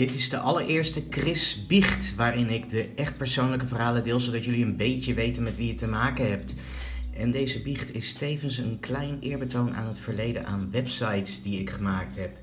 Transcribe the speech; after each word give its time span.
Dit 0.00 0.14
is 0.14 0.28
de 0.28 0.38
allereerste 0.38 1.02
Chris 1.10 1.66
Biecht, 1.66 2.14
waarin 2.14 2.50
ik 2.50 2.70
de 2.70 2.90
echt 2.94 3.16
persoonlijke 3.16 3.66
verhalen 3.66 4.02
deel, 4.02 4.20
zodat 4.20 4.44
jullie 4.44 4.64
een 4.64 4.76
beetje 4.76 5.14
weten 5.14 5.42
met 5.42 5.56
wie 5.56 5.66
je 5.66 5.74
te 5.74 5.86
maken 5.86 6.28
hebt. 6.28 6.54
En 7.12 7.30
deze 7.30 7.62
biecht 7.62 7.94
is 7.94 8.12
tevens 8.12 8.58
een 8.58 8.80
klein 8.80 9.18
eerbetoon 9.20 9.74
aan 9.74 9.86
het 9.86 9.98
verleden 9.98 10.46
aan 10.46 10.70
websites 10.70 11.42
die 11.42 11.60
ik 11.60 11.70
gemaakt 11.70 12.16
heb. 12.16 12.38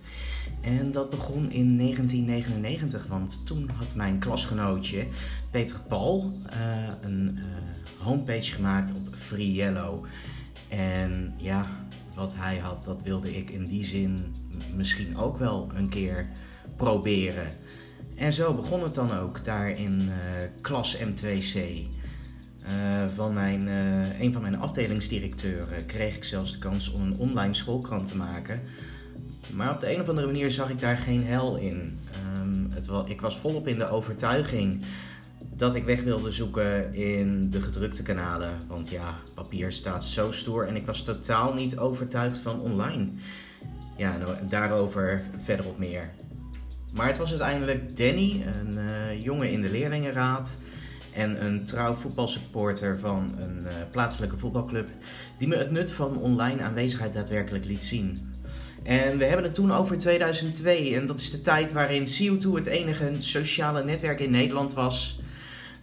En 0.62 0.92
dat 0.92 1.10
begon 1.10 1.52
in 1.52 1.78
1999, 1.78 3.06
want 3.08 3.46
toen 3.46 3.70
had 3.70 3.96
mijn 3.96 4.20
klasgenootje 4.20 5.08
Peter 5.52 5.80
Paul 5.88 6.34
uh, 6.54 6.88
een 7.02 7.38
uh, 7.38 7.44
homepage 8.06 8.54
gemaakt 8.54 8.92
op 8.96 9.16
Free 9.16 9.54
Yellow. 9.54 10.06
En 10.70 11.34
ja, 11.38 11.68
wat 12.16 12.34
hij 12.36 12.58
had, 12.58 12.84
dat 12.84 13.02
wilde 13.04 13.38
ik 13.38 13.50
in 13.50 13.66
die 13.66 13.84
zin 13.84 14.36
misschien 14.76 15.18
ook 15.18 15.38
wel 15.38 15.70
een 15.76 15.90
keer 15.90 16.28
proberen. 16.78 17.48
En 18.16 18.34
zo 18.34 18.54
begon 18.54 18.84
het 18.84 18.94
dan 18.94 19.12
ook 19.12 19.46
daar 19.46 19.70
in 19.70 20.02
uh, 20.02 20.14
klas 20.62 20.98
M2C. 20.98 21.56
Uh, 21.58 23.06
van 23.16 23.34
mijn, 23.34 23.68
uh, 23.68 24.20
een 24.20 24.34
van 24.34 24.42
mijn 24.42 24.60
afdelingsdirecteuren 24.60 25.86
kreeg 25.86 26.16
ik 26.16 26.24
zelfs 26.24 26.52
de 26.52 26.58
kans 26.58 26.92
om 26.92 27.02
een 27.02 27.18
online 27.18 27.54
schoolkrant 27.54 28.08
te 28.08 28.18
maken. 28.18 28.62
Maar 29.54 29.74
op 29.74 29.80
de 29.80 29.94
een 29.94 30.02
of 30.02 30.10
andere 30.10 30.28
manier 30.28 30.52
zag 30.52 30.70
ik 30.70 30.80
daar 30.80 30.98
geen 30.98 31.26
hel 31.26 31.58
in. 31.58 32.00
Was, 32.88 33.10
ik 33.10 33.22
was 33.22 33.38
volop 33.38 33.68
in 33.68 33.78
de 33.78 33.90
overtuiging 33.90 34.84
dat 35.56 35.76
ik 35.76 35.86
weg 35.86 36.04
wilde 36.04 36.32
zoeken 36.32 36.94
in 36.94 37.50
de 37.50 37.62
gedrukte 37.62 38.04
kanalen. 38.04 38.52
Want 38.68 38.90
ja, 38.90 39.16
papier 39.34 39.72
staat 39.72 40.04
zo 40.04 40.32
stoer 40.32 40.68
en 40.68 40.76
ik 40.76 40.86
was 40.86 41.04
totaal 41.04 41.54
niet 41.54 41.78
overtuigd 41.78 42.40
van 42.40 42.60
online. 42.60 43.08
Ja, 43.98 44.18
daarover 44.50 45.22
verderop 45.44 45.78
meer. 45.78 46.10
Maar 46.98 47.08
het 47.08 47.18
was 47.18 47.30
uiteindelijk 47.30 47.98
Danny, 47.98 48.46
een 48.62 48.78
uh, 48.78 49.24
jongen 49.24 49.52
in 49.52 49.62
de 49.62 49.70
leerlingenraad 49.70 50.52
en 51.14 51.46
een 51.46 51.66
trouw 51.66 51.94
voetbalsupporter 51.94 53.00
van 53.00 53.34
een 53.40 53.60
uh, 53.64 53.74
plaatselijke 53.92 54.38
voetbalclub, 54.38 54.90
die 55.38 55.48
me 55.48 55.56
het 55.56 55.72
nut 55.72 55.92
van 55.92 56.18
online 56.18 56.62
aanwezigheid 56.62 57.14
daadwerkelijk 57.14 57.66
liet 57.66 57.84
zien. 57.84 58.34
En 58.84 59.18
we 59.18 59.26
hebben 59.26 59.46
het 59.46 59.56
toen 59.56 59.72
over 59.72 59.98
2002 59.98 60.96
en 60.96 61.06
dat 61.06 61.20
is 61.20 61.32
de 61.32 61.42
tijd 61.42 61.72
waarin 61.72 62.06
CO2 62.06 62.52
het 62.54 62.66
enige 62.66 63.12
sociale 63.18 63.84
netwerk 63.84 64.20
in 64.20 64.32
Nederland 64.32 64.74
was. 64.74 65.20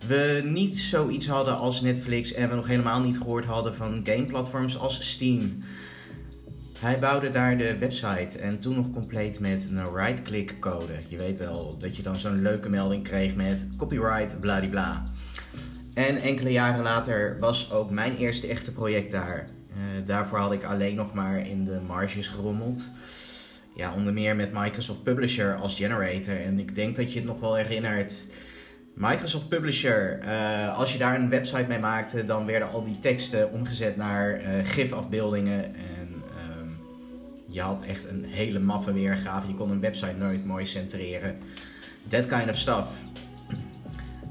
We 0.07 0.43
niet 0.45 0.79
zoiets 0.79 1.27
hadden 1.27 1.57
als 1.57 1.81
Netflix 1.81 2.33
en 2.33 2.49
we 2.49 2.55
nog 2.55 2.67
helemaal 2.67 3.01
niet 3.01 3.19
gehoord 3.19 3.45
hadden 3.45 3.75
van 3.75 4.01
gameplatforms 4.05 4.79
als 4.79 5.11
Steam. 5.11 5.63
Hij 6.79 6.99
bouwde 6.99 7.31
daar 7.31 7.59
de 7.59 7.79
website 7.79 8.39
en 8.39 8.59
toen 8.59 8.75
nog 8.75 8.91
compleet 8.93 9.41
met 9.41 9.69
een 9.71 9.95
right-click 9.95 10.57
code. 10.61 10.93
Je 11.09 11.17
weet 11.17 11.39
wel 11.39 11.79
dat 11.79 11.97
je 11.97 12.03
dan 12.03 12.17
zo'n 12.17 12.43
leuke 12.43 12.69
melding 12.69 13.03
kreeg 13.03 13.35
met 13.35 13.67
copyright 13.77 14.41
bladibla. 14.41 15.03
En 15.95 16.17
enkele 16.17 16.53
jaren 16.53 16.83
later 16.83 17.37
was 17.41 17.73
ook 17.73 17.91
mijn 17.91 18.17
eerste 18.17 18.47
echte 18.47 18.73
project 18.73 19.11
daar. 19.11 19.45
Uh, 19.71 20.07
daarvoor 20.07 20.39
had 20.39 20.53
ik 20.53 20.65
alleen 20.65 20.95
nog 20.95 21.15
maar 21.15 21.47
in 21.47 21.65
de 21.65 21.81
marges 21.87 22.29
gerommeld. 22.29 22.91
Ja, 23.75 23.95
onder 23.95 24.13
meer 24.13 24.37
met 24.37 24.53
Microsoft 24.53 25.03
Publisher 25.03 25.55
als 25.55 25.77
generator. 25.77 26.41
En 26.41 26.59
ik 26.59 26.75
denk 26.75 26.97
dat 26.97 27.13
je 27.13 27.19
het 27.19 27.29
nog 27.29 27.41
wel 27.41 27.55
herinnert. 27.55 28.27
Microsoft 28.95 29.49
Publisher, 29.49 30.21
uh, 30.25 30.79
als 30.79 30.93
je 30.93 30.99
daar 30.99 31.15
een 31.15 31.31
website 31.31 31.65
mee 31.69 31.79
maakte, 31.79 32.25
dan 32.25 32.47
werden 32.47 32.71
al 32.71 32.83
die 32.83 32.99
teksten 32.99 33.53
omgezet 33.53 33.97
naar 33.97 34.41
uh, 34.41 34.49
GIF-afbeeldingen. 34.63 35.75
Je 37.55 37.61
had 37.61 37.83
echt 37.83 38.09
een 38.09 38.25
hele 38.25 38.59
maffe 38.59 38.93
weergave. 38.93 39.49
Je 39.49 39.55
kon 39.55 39.71
een 39.71 39.81
website 39.81 40.17
nooit 40.19 40.45
mooi 40.45 40.67
centreren. 40.67 41.39
That 42.09 42.27
kind 42.27 42.49
of 42.49 42.57
stuff. 42.57 42.87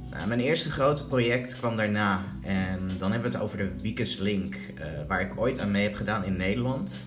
Nou, 0.09 0.27
mijn 0.27 0.39
eerste 0.39 0.71
grote 0.71 1.07
project 1.07 1.57
kwam 1.57 1.75
daarna. 1.75 2.25
En 2.41 2.79
dan 2.99 3.11
hebben 3.11 3.31
we 3.31 3.37
het 3.37 3.45
over 3.45 3.57
de 3.57 3.71
Weakest 3.81 4.19
Link, 4.19 4.55
uh, 4.55 4.85
waar 5.07 5.21
ik 5.21 5.39
ooit 5.39 5.59
aan 5.59 5.71
mee 5.71 5.83
heb 5.83 5.95
gedaan 5.95 6.23
in 6.23 6.37
Nederland. 6.37 6.99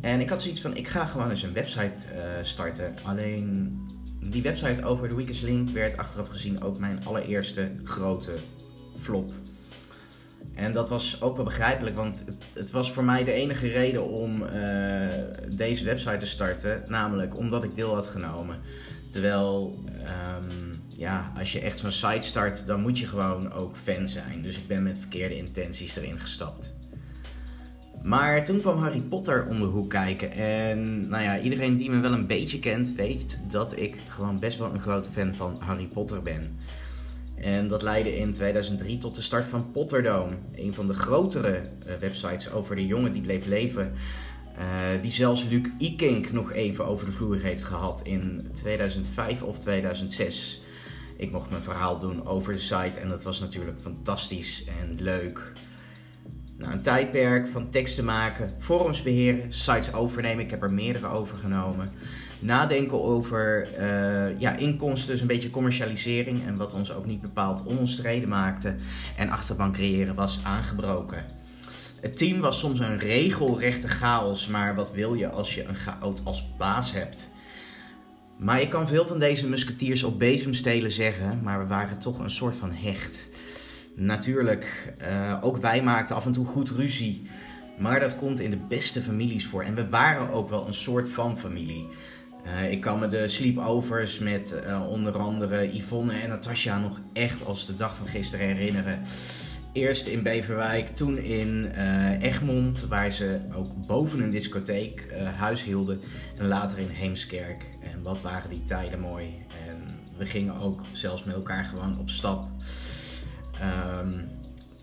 En 0.00 0.20
ik 0.20 0.28
had 0.28 0.42
zoiets 0.42 0.60
van, 0.60 0.76
ik 0.76 0.88
ga 0.88 1.06
gewoon 1.06 1.30
eens 1.30 1.42
een 1.42 1.52
website 1.52 2.14
uh, 2.14 2.20
starten. 2.40 2.94
Alleen 3.02 3.78
die 4.20 4.42
website 4.42 4.84
over 4.84 5.08
de 5.08 5.14
Weakest 5.14 5.42
Link 5.42 5.68
werd 5.68 5.96
achteraf 5.96 6.28
gezien 6.28 6.62
ook 6.62 6.78
mijn 6.78 7.04
allereerste 7.04 7.70
grote 7.84 8.34
flop. 8.98 9.32
En 10.54 10.72
dat 10.72 10.88
was 10.88 11.22
ook 11.22 11.36
wel 11.36 11.44
begrijpelijk, 11.44 11.96
want 11.96 12.22
het, 12.26 12.44
het 12.52 12.70
was 12.70 12.92
voor 12.92 13.04
mij 13.04 13.24
de 13.24 13.32
enige 13.32 13.68
reden 13.68 14.08
om 14.08 14.42
uh, 14.42 14.48
deze 15.54 15.84
website 15.84 16.16
te 16.16 16.26
starten. 16.26 16.82
Namelijk 16.86 17.36
omdat 17.36 17.64
ik 17.64 17.74
deel 17.74 17.94
had 17.94 18.06
genomen. 18.06 18.58
Terwijl, 19.10 19.78
um, 19.86 20.82
ja, 20.96 21.32
als 21.38 21.52
je 21.52 21.60
echt 21.60 21.78
zo'n 21.78 21.90
site 21.90 22.26
start, 22.26 22.66
dan 22.66 22.80
moet 22.80 22.98
je 22.98 23.06
gewoon 23.06 23.52
ook 23.52 23.76
fan 23.76 24.08
zijn. 24.08 24.42
Dus 24.42 24.56
ik 24.56 24.66
ben 24.66 24.82
met 24.82 24.98
verkeerde 24.98 25.36
intenties 25.36 25.96
erin 25.96 26.20
gestapt. 26.20 26.74
Maar 28.02 28.44
toen 28.44 28.60
kwam 28.60 28.78
Harry 28.78 29.00
Potter 29.00 29.46
om 29.46 29.58
de 29.58 29.64
hoek 29.64 29.90
kijken. 29.90 30.32
En 30.32 31.08
nou 31.08 31.22
ja, 31.22 31.40
iedereen 31.40 31.76
die 31.76 31.90
me 31.90 32.00
wel 32.00 32.12
een 32.12 32.26
beetje 32.26 32.58
kent, 32.58 32.94
weet 32.94 33.40
dat 33.50 33.76
ik 33.76 33.96
gewoon 34.08 34.38
best 34.38 34.58
wel 34.58 34.72
een 34.72 34.80
grote 34.80 35.10
fan 35.10 35.34
van 35.34 35.56
Harry 35.58 35.86
Potter 35.86 36.22
ben. 36.22 36.58
En 37.42 37.68
dat 37.68 37.82
leidde 37.82 38.16
in 38.16 38.32
2003 38.32 38.98
tot 38.98 39.14
de 39.14 39.22
start 39.22 39.44
van 39.44 39.70
Potterdome. 39.70 40.34
Een 40.54 40.74
van 40.74 40.86
de 40.86 40.94
grotere 40.94 41.62
uh, 41.86 41.94
websites 42.00 42.52
over 42.52 42.76
de 42.76 42.86
jongen 42.86 43.12
die 43.12 43.22
bleef 43.22 43.46
leven. 43.46 43.92
Uh, 44.58 45.02
die 45.02 45.10
zelfs 45.10 45.44
Luc 45.48 45.68
Ikink 45.78 46.32
nog 46.32 46.52
even 46.52 46.86
over 46.86 47.06
de 47.06 47.12
vloer 47.12 47.40
heeft 47.40 47.64
gehad 47.64 48.00
in 48.02 48.48
2005 48.52 49.42
of 49.42 49.58
2006. 49.58 50.62
Ik 51.16 51.30
mocht 51.30 51.50
mijn 51.50 51.62
verhaal 51.62 51.98
doen 51.98 52.26
over 52.26 52.52
de 52.52 52.58
site 52.58 53.00
en 53.00 53.08
dat 53.08 53.22
was 53.22 53.40
natuurlijk 53.40 53.78
fantastisch 53.80 54.64
en 54.64 55.02
leuk. 55.02 55.52
Nou, 56.56 56.72
een 56.72 56.82
tijdperk 56.82 57.48
van 57.48 57.70
teksten 57.70 58.04
maken, 58.04 58.50
forums 58.58 59.02
beheren, 59.02 59.52
sites 59.52 59.92
overnemen. 59.92 60.44
Ik 60.44 60.50
heb 60.50 60.62
er 60.62 60.72
meerdere 60.72 61.08
overgenomen. 61.08 61.90
Nadenken 62.42 63.02
over 63.02 63.68
uh, 63.78 64.40
ja, 64.40 64.56
inkomsten, 64.56 65.10
dus 65.10 65.20
een 65.20 65.26
beetje 65.26 65.50
commercialisering. 65.50 66.46
En 66.46 66.56
wat 66.56 66.74
ons 66.74 66.92
ook 66.92 67.06
niet 67.06 67.20
bepaald 67.20 67.66
onomstreden 67.66 68.28
maakte. 68.28 68.74
En 69.16 69.28
achterban 69.28 69.72
creëren 69.72 70.14
was 70.14 70.40
aangebroken. 70.42 71.24
Het 72.00 72.18
team 72.18 72.40
was 72.40 72.58
soms 72.58 72.80
een 72.80 72.98
regelrechte 72.98 73.88
chaos, 73.88 74.46
maar 74.46 74.74
wat 74.74 74.92
wil 74.92 75.14
je 75.14 75.28
als 75.28 75.54
je 75.54 75.64
een 75.64 75.74
chaot 75.74 76.20
als 76.24 76.56
baas 76.58 76.92
hebt? 76.92 77.30
Maar 78.36 78.60
ik 78.60 78.70
kan 78.70 78.88
veel 78.88 79.06
van 79.06 79.18
deze 79.18 79.48
musketiers 79.48 80.02
op 80.02 80.18
bezemstelen 80.18 80.90
zeggen, 80.90 81.40
maar 81.42 81.58
we 81.58 81.66
waren 81.66 81.98
toch 81.98 82.18
een 82.18 82.30
soort 82.30 82.54
van 82.54 82.72
hecht. 82.72 83.28
Natuurlijk, 83.96 84.94
uh, 85.02 85.38
ook 85.40 85.56
wij 85.56 85.82
maakten 85.82 86.16
af 86.16 86.26
en 86.26 86.32
toe 86.32 86.46
goed 86.46 86.70
ruzie. 86.70 87.26
Maar 87.78 88.00
dat 88.00 88.16
komt 88.16 88.40
in 88.40 88.50
de 88.50 88.60
beste 88.68 89.00
families 89.00 89.46
voor. 89.46 89.62
En 89.62 89.74
we 89.74 89.88
waren 89.88 90.30
ook 90.30 90.50
wel 90.50 90.66
een 90.66 90.74
soort 90.74 91.08
van 91.08 91.38
familie. 91.38 91.88
Uh, 92.46 92.70
ik 92.70 92.80
kan 92.80 92.98
me 92.98 93.08
de 93.08 93.28
sleepovers 93.28 94.18
met 94.18 94.54
uh, 94.66 94.88
onder 94.88 95.18
andere 95.18 95.76
Yvonne 95.76 96.12
en 96.12 96.28
Natasja 96.28 96.78
nog 96.78 97.00
echt 97.12 97.44
als 97.44 97.66
de 97.66 97.74
dag 97.74 97.96
van 97.96 98.06
gisteren 98.06 98.46
herinneren. 98.46 99.02
Eerst 99.72 100.06
in 100.06 100.22
Beverwijk, 100.22 100.88
toen 100.88 101.18
in 101.18 101.72
uh, 101.76 102.22
Egmond, 102.22 102.86
waar 102.88 103.10
ze 103.10 103.40
ook 103.54 103.86
boven 103.86 104.20
een 104.20 104.30
discotheek 104.30 105.14
huis 105.36 105.64
hielden. 105.64 106.00
En 106.38 106.46
later 106.46 106.78
in 106.78 106.88
Heemskerk. 106.88 107.64
En 107.92 108.02
wat 108.02 108.20
waren 108.20 108.50
die 108.50 108.64
tijden 108.64 109.00
mooi. 109.00 109.26
En 109.68 109.76
we 110.16 110.26
gingen 110.26 110.54
ook 110.54 110.80
zelfs 110.92 111.24
met 111.24 111.34
elkaar 111.34 111.64
gewoon 111.64 111.98
op 111.98 112.10
stap. 112.10 112.48
Um, 114.00 114.28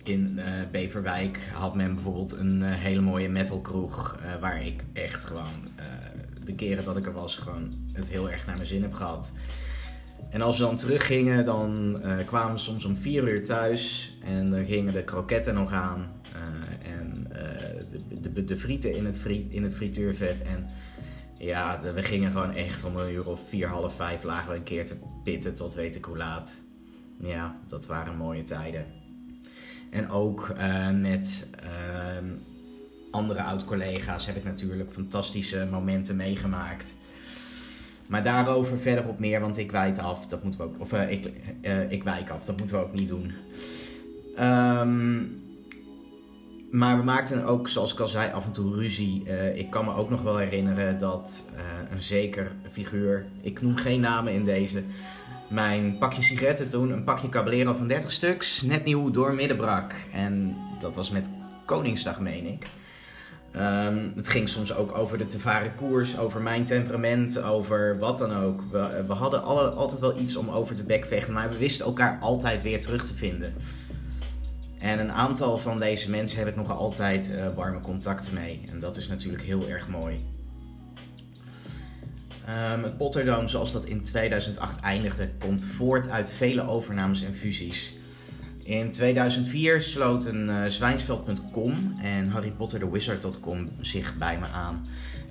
in 0.03 0.39
Beverwijk 0.71 1.39
had 1.53 1.75
men 1.75 1.93
bijvoorbeeld 1.93 2.31
een 2.31 2.63
hele 2.63 3.01
mooie 3.01 3.29
metalkroeg. 3.29 4.19
Waar 4.39 4.65
ik 4.65 4.83
echt 4.93 5.23
gewoon 5.23 5.67
de 6.49 6.55
keren 6.55 6.83
dat 6.83 6.97
ik 6.97 7.05
er 7.05 7.13
was, 7.13 7.37
gewoon 7.37 7.71
het 7.93 8.09
heel 8.09 8.29
erg 8.29 8.45
naar 8.45 8.55
mijn 8.55 8.67
zin 8.67 8.81
heb 8.81 8.93
gehad. 8.93 9.31
En 10.29 10.41
als 10.41 10.57
we 10.57 10.63
dan 10.63 10.75
teruggingen, 10.75 11.45
dan 11.45 12.01
kwamen 12.25 12.53
we 12.53 12.59
soms 12.59 12.85
om 12.85 12.95
vier 12.95 13.33
uur 13.33 13.45
thuis. 13.45 14.13
En 14.23 14.49
dan 14.51 14.65
gingen 14.65 14.93
de 14.93 15.03
kroketten 15.03 15.53
nog 15.53 15.71
aan. 15.71 16.11
en 16.83 17.27
de, 18.21 18.33
de, 18.33 18.43
de, 18.43 18.57
frieten 18.57 18.95
in 18.95 19.05
het, 19.05 19.25
in 19.49 19.63
het 19.63 19.75
frituurvet. 19.75 20.41
En 20.41 20.65
ja, 21.37 21.79
we 21.93 22.03
gingen 22.03 22.31
gewoon 22.31 22.55
echt 22.55 22.83
om 22.83 22.97
een 22.97 23.11
uur 23.11 23.27
of 23.27 23.41
vier, 23.49 23.67
half 23.67 23.95
vijf 23.95 24.23
lagen 24.23 24.51
we 24.51 24.57
een 24.57 24.63
keer 24.63 24.85
te 24.85 24.95
pitten 25.23 25.55
tot 25.55 25.73
weet 25.73 25.95
ik 25.95 26.05
hoe 26.05 26.17
laat. 26.17 26.61
Ja, 27.19 27.59
dat 27.67 27.85
waren 27.85 28.17
mooie 28.17 28.43
tijden. 28.43 28.85
En 29.89 30.09
ook 30.09 30.53
met 30.93 31.47
uh, 31.63 32.31
andere 33.11 33.41
oud-collega's 33.41 34.25
heb 34.25 34.35
ik 34.35 34.43
natuurlijk 34.43 34.91
fantastische 34.91 35.67
momenten 35.71 36.15
meegemaakt. 36.15 36.95
Maar 38.07 38.23
daarover 38.23 38.79
verder 38.79 39.07
op 39.07 39.19
meer, 39.19 39.39
want 39.39 39.57
ik 39.57 39.71
wijk 39.71 39.97
af. 39.97 40.27
Dat 40.27 40.43
moeten 40.43 40.59
we 40.59 40.65
ook. 40.65 40.79
Of 40.79 40.93
uh, 40.93 41.11
ik, 41.11 41.31
ik 41.89 42.03
wijk 42.03 42.29
af, 42.29 42.45
dat 42.45 42.57
moeten 42.57 42.75
we 42.75 42.83
ook 42.83 42.93
niet 42.93 43.07
doen. 43.07 43.33
Um, 44.39 45.39
maar 46.71 46.97
we 46.97 47.03
maakten 47.03 47.45
ook, 47.45 47.67
zoals 47.67 47.93
ik 47.93 47.99
al 47.99 48.07
zei, 48.07 48.31
af 48.31 48.45
en 48.45 48.51
toe 48.51 48.75
ruzie. 48.75 49.23
Eh, 49.25 49.57
ik 49.57 49.69
kan 49.69 49.85
me 49.85 49.93
ook 49.93 50.09
nog 50.09 50.21
wel 50.21 50.37
herinneren 50.37 50.97
dat 50.97 51.45
uh, 51.53 51.59
een 51.91 52.01
zeker 52.01 52.51
figuur, 52.71 53.25
ik 53.41 53.61
noem 53.61 53.75
geen 53.75 53.99
namen 53.99 54.33
in 54.33 54.45
deze, 54.45 54.83
mijn 55.47 55.97
pakje 55.97 56.21
sigaretten 56.21 56.69
toen, 56.69 56.91
een 56.91 57.03
pakje 57.03 57.29
Caballero 57.29 57.73
van 57.73 57.87
30 57.87 58.11
stuks, 58.11 58.61
net 58.61 58.85
nieuw 58.85 59.11
door 59.11 59.33
midden 59.33 59.57
brak. 59.57 59.93
En 60.13 60.55
dat 60.79 60.95
was 60.95 61.09
met 61.09 61.29
Koningsdag, 61.65 62.19
meen 62.19 62.45
ik. 62.45 62.67
Um, 63.55 64.13
het 64.15 64.27
ging 64.27 64.49
soms 64.49 64.73
ook 64.73 64.97
over 64.97 65.17
de 65.17 65.27
te 65.27 65.39
varen 65.39 65.75
koers, 65.75 66.17
over 66.17 66.41
mijn 66.41 66.63
temperament, 66.63 67.41
over 67.41 67.97
wat 67.99 68.17
dan 68.17 68.33
ook. 68.33 68.61
We, 68.71 69.03
we 69.07 69.13
hadden 69.13 69.43
alle, 69.43 69.69
altijd 69.69 69.99
wel 69.99 70.19
iets 70.19 70.35
om 70.35 70.49
over 70.49 70.75
te 70.75 70.83
bekvechten, 70.83 71.33
maar 71.33 71.49
we 71.49 71.57
wisten 71.57 71.85
elkaar 71.85 72.17
altijd 72.21 72.61
weer 72.61 72.81
terug 72.81 73.05
te 73.05 73.13
vinden. 73.13 73.53
En 74.79 74.99
een 74.99 75.11
aantal 75.11 75.57
van 75.57 75.79
deze 75.79 76.09
mensen 76.09 76.39
heb 76.39 76.47
ik 76.47 76.55
nog 76.55 76.71
altijd 76.71 77.29
uh, 77.29 77.47
warme 77.55 77.79
contacten 77.79 78.33
mee. 78.33 78.61
En 78.71 78.79
dat 78.79 78.97
is 78.97 79.07
natuurlijk 79.07 79.43
heel 79.43 79.69
erg 79.69 79.87
mooi. 79.87 80.25
Um, 82.49 82.83
het 82.83 82.97
Potterdome, 82.97 83.47
zoals 83.47 83.71
dat 83.71 83.85
in 83.85 84.03
2008 84.03 84.79
eindigde, 84.79 85.29
komt 85.39 85.65
voort 85.65 86.09
uit 86.09 86.31
vele 86.31 86.67
overnames 86.67 87.23
en 87.23 87.35
fusies. 87.35 87.93
In 88.69 88.91
2004 88.91 89.81
sloten 89.81 90.49
uh, 90.49 90.65
Zwijnsveld.com 90.65 91.95
en 92.01 92.29
Harry 92.29 92.51
Potter 92.51 92.81
zich 93.79 94.17
bij 94.17 94.39
me 94.39 94.45
aan. 94.45 94.85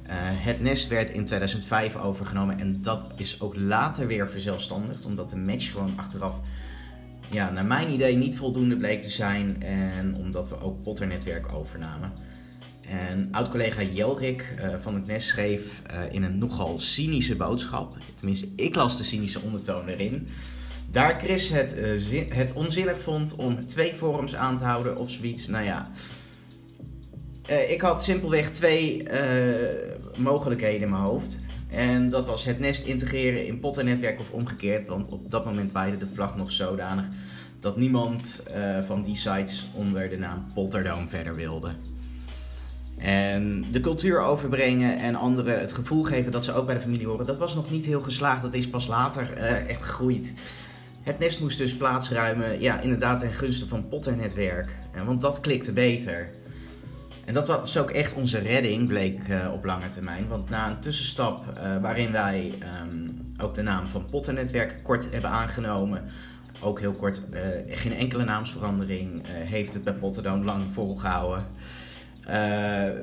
Uh, 0.07 0.13
het 0.17 0.61
nest 0.61 0.89
werd 0.89 1.11
in 1.11 1.25
2005 1.25 1.97
overgenomen 1.97 2.59
en 2.59 2.83
dat 2.83 3.07
is 3.17 3.41
ook 3.41 3.57
later 3.57 4.07
weer 4.07 4.29
verzelfstandigd, 4.29 5.05
omdat 5.05 5.31
de 5.31 5.37
match 5.37 5.71
gewoon 5.71 5.93
achteraf, 5.97 6.41
ja, 7.31 7.51
naar 7.51 7.65
mijn 7.65 7.93
idee, 7.93 8.17
niet 8.17 8.37
voldoende 8.37 8.77
bleek 8.77 9.03
te 9.03 9.11
zijn 9.11 9.63
en 9.63 10.17
omdat 10.17 10.49
we 10.49 10.61
ook 10.61 10.83
Potter-netwerk 10.83 11.53
overnamen. 11.53 12.13
En 12.89 13.29
oud-collega 13.31 13.83
Jelrik 13.83 14.55
uh, 14.59 14.75
van 14.81 14.95
het 14.95 15.07
Nest 15.07 15.29
schreef 15.29 15.83
in 16.11 16.23
een 16.23 16.39
nogal 16.39 16.79
cynische 16.81 17.37
boodschap, 17.37 17.97
tenminste 18.15 18.49
ik 18.57 18.75
las 18.75 18.97
de 18.97 19.05
cynische 19.05 19.41
ondertoon 19.41 19.89
erin, 19.89 20.29
daar 20.91 21.21
Chris 21.21 21.49
het, 21.49 21.77
uh, 21.79 22.23
het 22.29 22.53
onzinnig 22.53 23.01
vond 23.01 23.35
om 23.35 23.67
twee 23.67 23.95
forums 23.95 24.35
aan 24.35 24.57
te 24.57 24.65
houden 24.65 24.97
of 24.97 25.11
zoiets. 25.11 25.47
Nou 25.47 25.65
ja, 25.65 25.91
uh, 27.51 27.71
ik 27.71 27.81
had 27.81 28.03
simpelweg 28.03 28.51
twee 28.51 29.03
uh, 29.03 29.57
mogelijkheden 30.17 30.81
in 30.81 30.91
mijn 30.91 31.03
hoofd. 31.03 31.39
En 31.71 32.11
dat 32.11 32.27
was 32.27 32.45
het 32.45 32.59
nest 32.59 32.85
integreren 32.85 33.47
in 33.47 33.61
Potter-netwerk 33.61 34.21
of 34.21 34.31
omgekeerd. 34.31 34.87
Want 34.87 35.09
op 35.09 35.31
dat 35.31 35.45
moment 35.45 35.73
waaide 35.73 35.97
de 35.97 36.07
vlag 36.15 36.37
nog 36.37 36.53
zodanig 36.53 37.05
dat 37.61 37.77
niemand 37.77 38.43
van 38.87 39.03
die 39.03 39.17
sites 39.17 39.67
onder 39.75 40.09
de 40.09 40.19
naam 40.19 40.47
Potterdome 40.55 41.09
verder 41.09 41.35
wilde. 41.35 41.71
En 42.99 43.65
de 43.73 43.81
cultuur 43.81 44.21
overbrengen 44.21 44.99
en 44.99 45.15
anderen 45.15 45.61
het 45.61 45.73
gevoel 45.73 46.03
geven 46.03 46.33
dat 46.33 46.45
ze 46.45 46.53
ook 46.53 46.67
bij 46.67 46.75
de 46.75 46.81
familie 46.81 47.07
horen, 47.07 47.27
dat 47.27 47.39
was 47.39 47.55
nog 47.55 47.71
niet 47.71 47.87
heel 47.87 48.03
geslaagd. 48.03 48.43
Dat 48.43 48.55
is 48.55 48.69
pas 48.69 48.87
later 48.87 49.33
echt 49.67 49.83
gegroeid. 49.83 50.35
Het 51.09 51.19
nest 51.19 51.41
moest 51.41 51.59
dus 51.59 51.77
plaatsruimen, 51.77 52.61
ja, 52.61 52.81
inderdaad 52.81 53.19
ten 53.19 53.33
gunste 53.33 53.67
van 53.67 53.89
Potter-netwerk. 53.89 54.77
Want 55.05 55.21
dat 55.21 55.41
klikte 55.41 55.73
beter. 55.73 56.31
En 57.25 57.35
dat 57.35 57.47
was 57.47 57.79
ook 57.79 57.91
echt 57.91 58.15
onze 58.15 58.39
redding, 58.39 58.89
bleek 58.89 59.29
uh, 59.29 59.53
op 59.53 59.65
lange 59.65 59.89
termijn. 59.89 60.29
Want 60.29 60.49
na 60.49 60.71
een 60.71 60.81
tussenstap 60.81 61.45
uh, 61.57 61.77
waarin 61.81 62.13
wij 62.13 62.53
um, 62.83 63.33
ook 63.39 63.55
de 63.55 63.63
naam 63.63 63.87
van 63.87 64.05
Potter-netwerk 64.11 64.75
kort 64.83 65.13
hebben 65.13 65.31
aangenomen, 65.31 66.05
ook 66.61 66.81
heel 66.81 66.93
kort, 66.93 67.23
uh, 67.33 67.41
geen 67.67 67.95
enkele 67.95 68.25
naamsverandering, 68.25 69.23
heeft 69.27 69.75
het 69.75 69.85
bij 69.85 69.95
Potterdome 69.95 70.45
lang 70.45 70.63
volgehouden. 70.73 71.45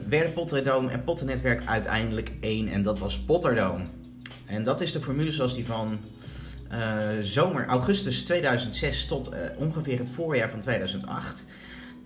werden 0.07 0.33
Potterdome 0.33 0.89
en 0.89 1.03
Potternetwerk 1.03 1.61
uiteindelijk 1.65 2.31
één 2.39 2.67
en 2.67 2.81
dat 2.81 2.99
was 2.99 3.19
Potterdome. 3.19 3.83
En 4.45 4.63
dat 4.63 4.81
is 4.81 4.91
de 4.91 5.01
formule 5.01 5.31
zoals 5.31 5.55
die 5.55 5.65
van 5.65 5.99
zomer, 7.21 7.65
augustus 7.65 8.23
2006 8.23 9.05
tot 9.05 9.33
uh, 9.33 9.39
ongeveer 9.57 9.99
het 9.99 10.09
voorjaar 10.09 10.49
van 10.49 10.59
2008. 10.59 11.45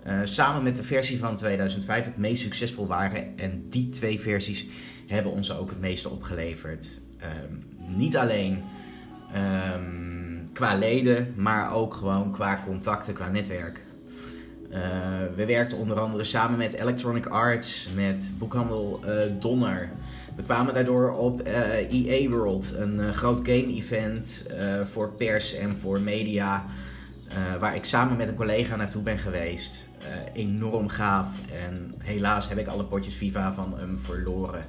Uh, 0.07 0.19
samen 0.23 0.63
met 0.63 0.75
de 0.75 0.83
versie 0.83 1.19
van 1.19 1.35
2005 1.35 2.06
het 2.06 2.17
meest 2.17 2.41
succesvol 2.41 2.88
waren. 2.88 3.38
En 3.38 3.69
die 3.69 3.89
twee 3.89 4.19
versies 4.19 4.65
hebben 5.07 5.31
ons 5.31 5.57
ook 5.57 5.69
het 5.69 5.79
meeste 5.79 6.09
opgeleverd. 6.09 7.00
Um, 7.23 7.63
niet 7.97 8.17
alleen 8.17 8.63
um, 9.73 10.50
qua 10.53 10.75
leden, 10.75 11.33
maar 11.35 11.73
ook 11.73 11.94
gewoon 11.94 12.31
qua 12.31 12.63
contacten, 12.65 13.13
qua 13.13 13.29
netwerk. 13.29 13.81
We 15.36 15.44
werkten 15.45 15.77
onder 15.77 16.00
andere 16.00 16.24
samen 16.24 16.57
met 16.57 16.74
Electronic 16.74 17.25
Arts, 17.25 17.89
met 17.95 18.31
boekhandel 18.38 19.01
Donner. 19.39 19.89
We 20.36 20.44
kwamen 20.44 20.74
daardoor 20.74 21.12
op 21.12 21.48
uh, 21.48 21.80
eh, 21.80 21.92
EA 21.92 22.30
World, 22.30 22.74
een 22.75 23.13
groot 23.13 23.39
game-event 23.48 24.45
voor 24.92 25.11
pers 25.11 25.54
en 25.54 25.76
voor 25.76 25.99
media, 25.99 26.66
waar 27.59 27.76
ik 27.76 27.85
samen 27.85 28.18
met 28.18 28.28
een 28.28 28.35
collega 28.35 28.76
naartoe 28.76 29.02
ben 29.02 29.18
geweest. 29.18 29.88
enorm 30.33 30.88
gaaf 30.88 31.28
en 31.64 31.94
helaas 31.97 32.49
heb 32.49 32.57
ik 32.57 32.68
alle 32.68 32.85
potjes 32.85 33.16
FIFA 33.16 33.54
van 33.54 33.78
hem 33.78 33.99
verloren. 34.04 34.66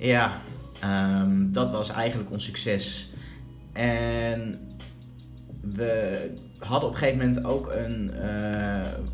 Ja, 0.00 0.40
um, 0.84 1.52
dat 1.52 1.70
was 1.70 1.90
eigenlijk 1.90 2.30
ons 2.30 2.44
succes. 2.44 3.12
En 3.72 4.69
we 5.60 6.18
hadden 6.58 6.88
op 6.88 6.94
een 6.94 7.00
gegeven 7.00 7.26
moment 7.26 7.44
ook 7.44 7.72
een 7.72 8.10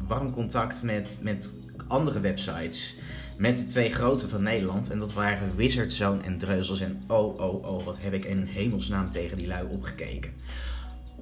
warm 0.07 0.33
contact 0.33 0.83
met, 0.83 1.19
met 1.21 1.55
andere 1.89 2.21
websites 2.21 2.99
met 3.39 3.59
de 3.59 3.65
twee 3.65 3.93
grote 3.93 4.29
van 4.29 4.43
Nederland. 4.43 4.91
En 4.91 4.99
dat 4.99 5.13
waren 5.13 5.57
Wizardzone 5.57 6.23
en 6.23 6.39
Dreuzels. 6.39 6.81
En 6.81 7.03
oh, 7.07 7.39
oh, 7.39 7.65
oh, 7.65 7.85
wat 7.85 8.01
heb 8.01 8.13
ik 8.13 8.25
in 8.25 8.43
hemelsnaam 8.43 9.11
tegen 9.11 9.39
die 9.39 9.47
lui 9.47 9.67
opgekeken. 9.71 10.33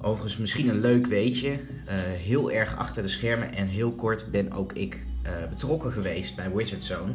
Overigens 0.01 0.37
misschien 0.37 0.69
een 0.69 0.79
leuk 0.79 1.05
weetje. 1.05 1.49
Uh, 1.49 1.57
heel 2.01 2.51
erg 2.51 2.77
achter 2.77 3.03
de 3.03 3.09
schermen 3.09 3.53
en 3.53 3.67
heel 3.67 3.91
kort 3.91 4.31
ben 4.31 4.51
ook 4.51 4.73
ik 4.73 4.99
uh, 5.25 5.31
betrokken 5.49 5.91
geweest 5.91 6.35
bij 6.35 6.51
Wizardzone. 6.51 7.13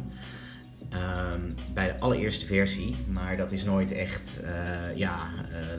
Um, 1.33 1.55
bij 1.73 1.87
de 1.87 1.99
allereerste 1.99 2.45
versie. 2.45 2.95
Maar 3.07 3.37
dat 3.37 3.51
is 3.51 3.63
nooit 3.63 3.91
echt 3.91 4.39
ja, 4.95 5.29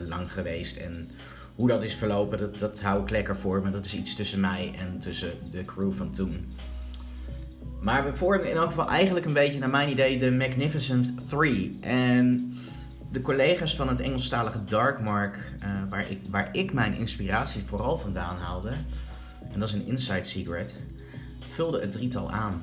lang 0.07 0.31
geweest. 0.31 0.77
En 0.77 1.09
hoe 1.55 1.67
dat 1.67 1.83
is 1.83 1.95
verlopen, 1.95 2.37
dat, 2.37 2.59
dat 2.59 2.81
hou 2.81 3.01
ik 3.01 3.09
lekker 3.09 3.35
voor 3.35 3.61
me. 3.61 3.69
Dat 3.69 3.85
is 3.85 3.95
iets 3.95 4.15
tussen 4.15 4.39
mij 4.39 4.73
en 4.77 4.99
tussen 4.99 5.31
de 5.51 5.65
crew 5.65 5.93
van 5.93 6.11
toen. 6.11 6.45
Maar 7.81 8.05
we 8.05 8.15
vormen 8.15 8.49
in 8.49 8.55
elk 8.55 8.67
geval 8.67 8.89
eigenlijk 8.89 9.25
een 9.25 9.33
beetje, 9.33 9.59
naar 9.59 9.69
mijn 9.69 9.89
idee, 9.89 10.17
de 10.17 10.31
Magnificent 10.31 11.29
Three. 11.29 11.77
En 11.81 12.53
de 13.11 13.21
collega's 13.21 13.75
van 13.75 13.87
het 13.87 13.99
Engelstalige 13.99 14.63
Darkmark, 14.65 15.37
uh, 15.63 15.69
waar, 15.89 16.09
ik, 16.09 16.19
waar 16.29 16.49
ik 16.51 16.73
mijn 16.73 16.93
inspiratie 16.93 17.63
vooral 17.63 17.97
vandaan 17.97 18.37
haalde, 18.37 18.71
en 19.51 19.59
dat 19.59 19.67
is 19.67 19.73
een 19.73 19.87
inside 19.87 20.23
secret, 20.23 20.75
vulden 21.53 21.81
het 21.81 21.91
drietal 21.91 22.31
aan. 22.31 22.61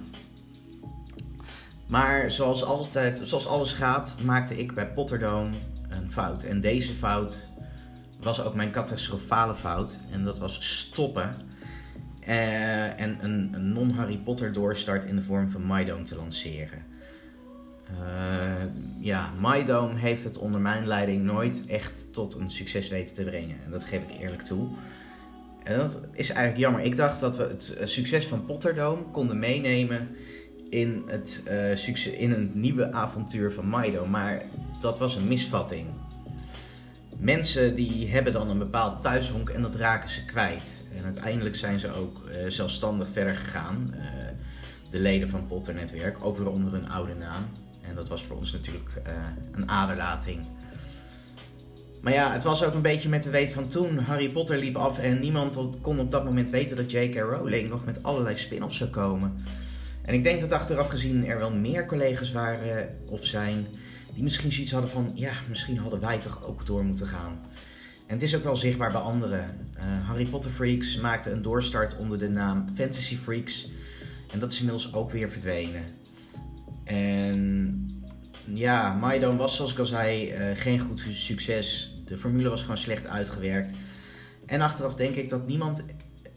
Maar 1.88 2.32
zoals, 2.32 2.64
altijd, 2.64 3.20
zoals 3.22 3.46
alles 3.46 3.72
gaat, 3.72 4.14
maakte 4.24 4.58
ik 4.58 4.74
bij 4.74 4.86
Potterdome 4.86 5.50
een 5.88 6.10
fout. 6.12 6.42
En 6.42 6.60
deze 6.60 6.92
fout 6.92 7.49
was 8.22 8.42
ook 8.42 8.54
mijn 8.54 8.70
catastrofale 8.70 9.54
fout. 9.54 9.96
En 10.10 10.24
dat 10.24 10.38
was 10.38 10.78
stoppen 10.78 11.34
uh, 12.28 13.00
en 13.00 13.18
een, 13.20 13.50
een 13.52 13.72
non-Harry 13.72 14.16
Potter 14.16 14.52
doorstart 14.52 15.04
in 15.04 15.16
de 15.16 15.22
vorm 15.22 15.48
van 15.48 15.66
MyDome 15.66 16.02
te 16.02 16.16
lanceren. 16.16 16.84
Uh, 18.00 18.64
ja, 19.00 19.30
MyDome 19.40 19.98
heeft 19.98 20.24
het 20.24 20.38
onder 20.38 20.60
mijn 20.60 20.86
leiding 20.86 21.24
nooit 21.24 21.64
echt 21.66 22.12
tot 22.12 22.34
een 22.34 22.50
succes 22.50 22.88
weten 22.88 23.14
te 23.14 23.24
brengen. 23.24 23.56
En 23.64 23.70
dat 23.70 23.84
geef 23.84 24.02
ik 24.02 24.20
eerlijk 24.20 24.42
toe. 24.42 24.68
En 25.62 25.78
dat 25.78 26.00
is 26.12 26.30
eigenlijk 26.30 26.58
jammer. 26.58 26.82
Ik 26.82 26.96
dacht 26.96 27.20
dat 27.20 27.36
we 27.36 27.42
het 27.42 27.76
eh, 27.78 27.86
succes 27.86 28.26
van 28.26 28.44
Potterdome 28.44 29.02
konden 29.02 29.38
meenemen 29.38 30.08
in 30.68 31.02
het, 31.06 31.42
succes, 31.74 32.12
in 32.12 32.32
een 32.32 32.50
nieuwe 32.54 32.92
avontuur 32.92 33.52
van 33.52 33.68
MyDome. 33.68 34.08
Maar 34.08 34.42
dat 34.80 34.98
was 34.98 35.16
een 35.16 35.28
misvatting. 35.28 35.86
Mensen 37.20 37.74
die 37.74 38.10
hebben 38.10 38.32
dan 38.32 38.50
een 38.50 38.58
bepaald 38.58 39.02
thuishonk 39.02 39.48
en 39.48 39.62
dat 39.62 39.74
raken 39.74 40.10
ze 40.10 40.24
kwijt. 40.24 40.82
En 40.96 41.04
uiteindelijk 41.04 41.56
zijn 41.56 41.80
ze 41.80 41.92
ook 41.92 42.28
uh, 42.28 42.36
zelfstandig 42.48 43.08
verder 43.12 43.36
gegaan. 43.36 43.94
Uh, 43.94 44.00
de 44.90 44.98
leden 44.98 45.28
van 45.28 45.46
Potter 45.46 45.74
Netwerk, 45.74 46.24
ook 46.24 46.38
weer 46.38 46.50
onder 46.50 46.72
hun 46.72 46.90
oude 46.90 47.14
naam. 47.14 47.48
En 47.88 47.94
dat 47.94 48.08
was 48.08 48.22
voor 48.22 48.36
ons 48.36 48.52
natuurlijk 48.52 48.88
uh, 49.06 49.12
een 49.52 49.70
aderlating. 49.70 50.40
Maar 52.00 52.12
ja, 52.12 52.32
het 52.32 52.42
was 52.42 52.64
ook 52.64 52.74
een 52.74 52.82
beetje 52.82 53.08
met 53.08 53.22
de 53.22 53.30
weet 53.30 53.52
van 53.52 53.68
toen. 53.68 53.98
Harry 53.98 54.28
Potter 54.28 54.58
liep 54.58 54.76
af 54.76 54.98
en 54.98 55.20
niemand 55.20 55.58
kon 55.80 56.00
op 56.00 56.10
dat 56.10 56.24
moment 56.24 56.50
weten 56.50 56.76
dat 56.76 56.90
J.K. 56.90 57.18
Rowling 57.18 57.68
nog 57.68 57.84
met 57.84 58.02
allerlei 58.02 58.36
spin-offs 58.36 58.76
zou 58.76 58.90
komen. 58.90 59.44
En 60.02 60.14
ik 60.14 60.22
denk 60.22 60.40
dat 60.40 60.52
achteraf 60.52 60.88
gezien 60.88 61.26
er 61.26 61.38
wel 61.38 61.52
meer 61.52 61.86
collega's 61.86 62.32
waren 62.32 62.88
of 63.08 63.26
zijn 63.26 63.66
die 64.14 64.22
misschien 64.22 64.52
zoiets 64.52 64.72
hadden 64.72 64.90
van, 64.90 65.10
ja, 65.14 65.32
misschien 65.48 65.78
hadden 65.78 66.00
wij 66.00 66.18
toch 66.18 66.44
ook 66.44 66.66
door 66.66 66.84
moeten 66.84 67.06
gaan. 67.06 67.40
En 68.06 68.16
het 68.16 68.22
is 68.22 68.36
ook 68.36 68.44
wel 68.44 68.56
zichtbaar 68.56 68.92
bij 68.92 69.00
anderen. 69.00 69.68
Uh, 69.76 70.08
Harry 70.08 70.26
Potter 70.26 70.50
Freaks 70.50 70.96
maakte 70.96 71.30
een 71.30 71.42
doorstart 71.42 71.96
onder 71.96 72.18
de 72.18 72.28
naam 72.28 72.66
Fantasy 72.74 73.16
Freaks. 73.16 73.70
En 74.32 74.38
dat 74.38 74.52
is 74.52 74.58
inmiddels 74.58 74.94
ook 74.94 75.10
weer 75.10 75.30
verdwenen. 75.30 75.84
En 76.84 77.86
ja, 78.54 78.94
Maidon 78.94 79.36
was 79.36 79.56
zoals 79.56 79.72
ik 79.72 79.78
al 79.78 79.86
zei 79.86 80.32
uh, 80.32 80.56
geen 80.56 80.78
goed 80.78 81.04
succes. 81.10 81.94
De 82.04 82.18
formule 82.18 82.48
was 82.48 82.60
gewoon 82.60 82.76
slecht 82.76 83.06
uitgewerkt. 83.06 83.72
En 84.46 84.60
achteraf 84.60 84.94
denk 84.94 85.14
ik 85.14 85.28
dat 85.28 85.46
niemand 85.46 85.84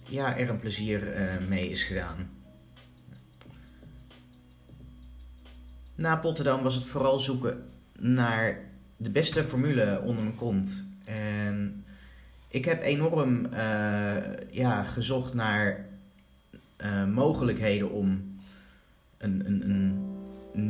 ja, 0.09 0.37
er 0.37 0.49
een 0.49 0.59
plezier 0.59 1.21
uh, 1.21 1.47
mee 1.47 1.69
is 1.69 1.83
gedaan. 1.83 2.32
Na 5.95 6.15
Potterdam 6.15 6.63
was 6.63 6.75
het 6.75 6.83
vooral 6.83 7.19
zoeken 7.19 7.63
naar 7.99 8.59
de 8.97 9.09
beste 9.09 9.43
formule 9.43 10.01
onder 10.03 10.23
mijn 10.23 10.35
kont. 10.35 10.85
En 11.05 11.85
ik 12.47 12.65
heb 12.65 12.81
enorm 12.81 13.45
uh, 13.45 13.59
ja, 14.49 14.83
gezocht 14.83 15.33
naar 15.33 15.85
uh, 16.81 17.05
mogelijkheden 17.05 17.91
om 17.91 18.37
een, 19.17 19.43
een, 19.45 19.69
een, 19.69 20.11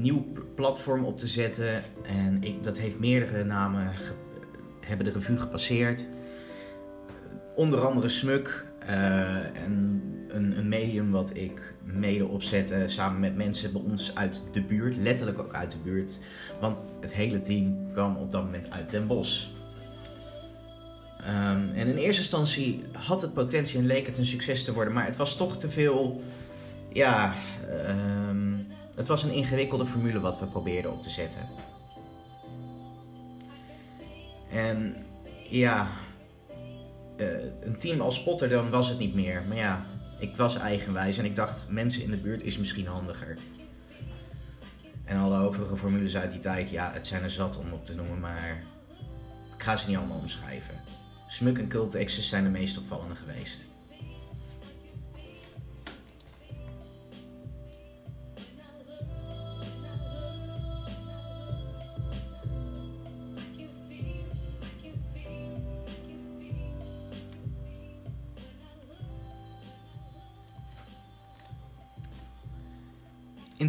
nieuw 0.01 0.25
platform 0.55 1.05
op 1.05 1.17
te 1.17 1.27
zetten. 1.27 1.83
En 2.03 2.43
ik, 2.43 2.63
dat 2.63 2.77
heeft 2.77 2.99
meerdere 2.99 3.43
namen 3.43 3.91
hebben 4.79 5.05
de 5.05 5.11
revue 5.11 5.39
gepasseerd. 5.39 6.07
Onder 7.55 7.85
andere 7.85 8.09
Smuk. 8.09 8.65
Uh, 8.83 9.63
en 9.63 10.01
een, 10.33 10.57
een, 10.57 10.67
medium 10.67 11.11
wat 11.11 11.35
ik 11.35 11.73
mede 11.83 12.25
opzette 12.25 12.83
samen 12.87 13.19
met 13.19 13.35
mensen 13.35 13.71
bij 13.71 13.81
ons 13.81 14.15
uit 14.15 14.43
de 14.51 14.61
buurt, 14.61 14.95
letterlijk 14.95 15.39
ook 15.39 15.53
uit 15.53 15.71
de 15.71 15.77
buurt. 15.77 16.19
Want 16.59 16.81
het 17.01 17.13
hele 17.13 17.41
team 17.41 17.91
kwam 17.93 18.15
op 18.17 18.31
dat 18.31 18.43
moment 18.43 18.71
uit 18.71 18.91
Den 18.91 19.07
Bosch. 19.07 19.47
Um, 21.27 21.71
en 21.73 21.87
in 21.87 21.97
eerste 21.97 22.21
instantie 22.21 22.83
had 22.91 23.21
het 23.21 23.33
potentie 23.33 23.79
en 23.79 23.85
leek 23.85 24.05
het 24.05 24.17
een 24.17 24.25
succes 24.25 24.63
te 24.63 24.73
worden, 24.73 24.93
maar 24.93 25.05
het 25.05 25.15
was 25.15 25.37
toch 25.37 25.57
te 25.57 25.69
veel. 25.69 26.21
Ja, 26.89 27.33
um, 28.29 28.67
het 28.95 29.07
was 29.07 29.23
een 29.23 29.31
ingewikkelde 29.31 29.85
formule 29.85 30.19
wat 30.19 30.39
we 30.39 30.45
probeerden 30.45 30.91
op 30.91 31.01
te 31.01 31.09
zetten. 31.09 31.41
En 34.51 34.95
ja, 35.49 35.87
uh, 37.17 37.27
een 37.61 37.77
team 37.77 38.01
als 38.01 38.23
Potter 38.23 38.49
dan 38.49 38.69
was 38.69 38.89
het 38.89 38.99
niet 38.99 39.15
meer. 39.15 39.41
Maar 39.47 39.57
ja, 39.57 39.85
ik 40.19 40.35
was 40.35 40.57
eigenwijs 40.57 41.17
en 41.17 41.25
ik 41.25 41.35
dacht, 41.35 41.65
mensen 41.69 42.03
in 42.03 42.09
de 42.09 42.17
buurt 42.17 42.41
is 42.41 42.57
misschien 42.57 42.87
handiger. 42.87 43.37
En 45.05 45.17
alle 45.17 45.39
overige 45.39 45.77
formules 45.77 46.15
uit 46.15 46.31
die 46.31 46.39
tijd, 46.39 46.69
ja, 46.69 46.91
het 46.93 47.07
zijn 47.07 47.23
er 47.23 47.29
zat 47.29 47.57
om 47.57 47.73
op 47.73 47.85
te 47.85 47.95
noemen, 47.95 48.19
maar 48.19 48.63
ik 49.55 49.63
ga 49.63 49.77
ze 49.77 49.87
niet 49.87 49.97
allemaal 49.97 50.17
omschrijven. 50.17 50.75
Smuk 51.27 51.57
en 51.57 51.67
Cult 51.67 51.95
Access 51.95 52.29
zijn 52.29 52.43
de 52.43 52.49
meest 52.49 52.77
opvallende 52.77 53.15
geweest. 53.15 53.65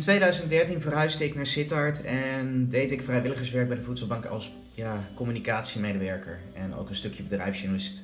2013 0.05 0.81
verhuisde 0.81 1.25
ik 1.25 1.35
naar 1.35 1.47
Sittard 1.47 2.03
en 2.03 2.69
deed 2.69 2.91
ik 2.91 3.03
vrijwilligerswerk 3.03 3.69
bij 3.69 3.77
de 3.77 3.83
Voedselbank 3.83 4.27
als 4.27 4.53
ja, 4.75 5.05
communicatiemedewerker 5.15 6.39
en 6.53 6.75
ook 6.75 6.89
een 6.89 6.95
stukje 6.95 7.23
bedrijfsjournalist. 7.23 8.03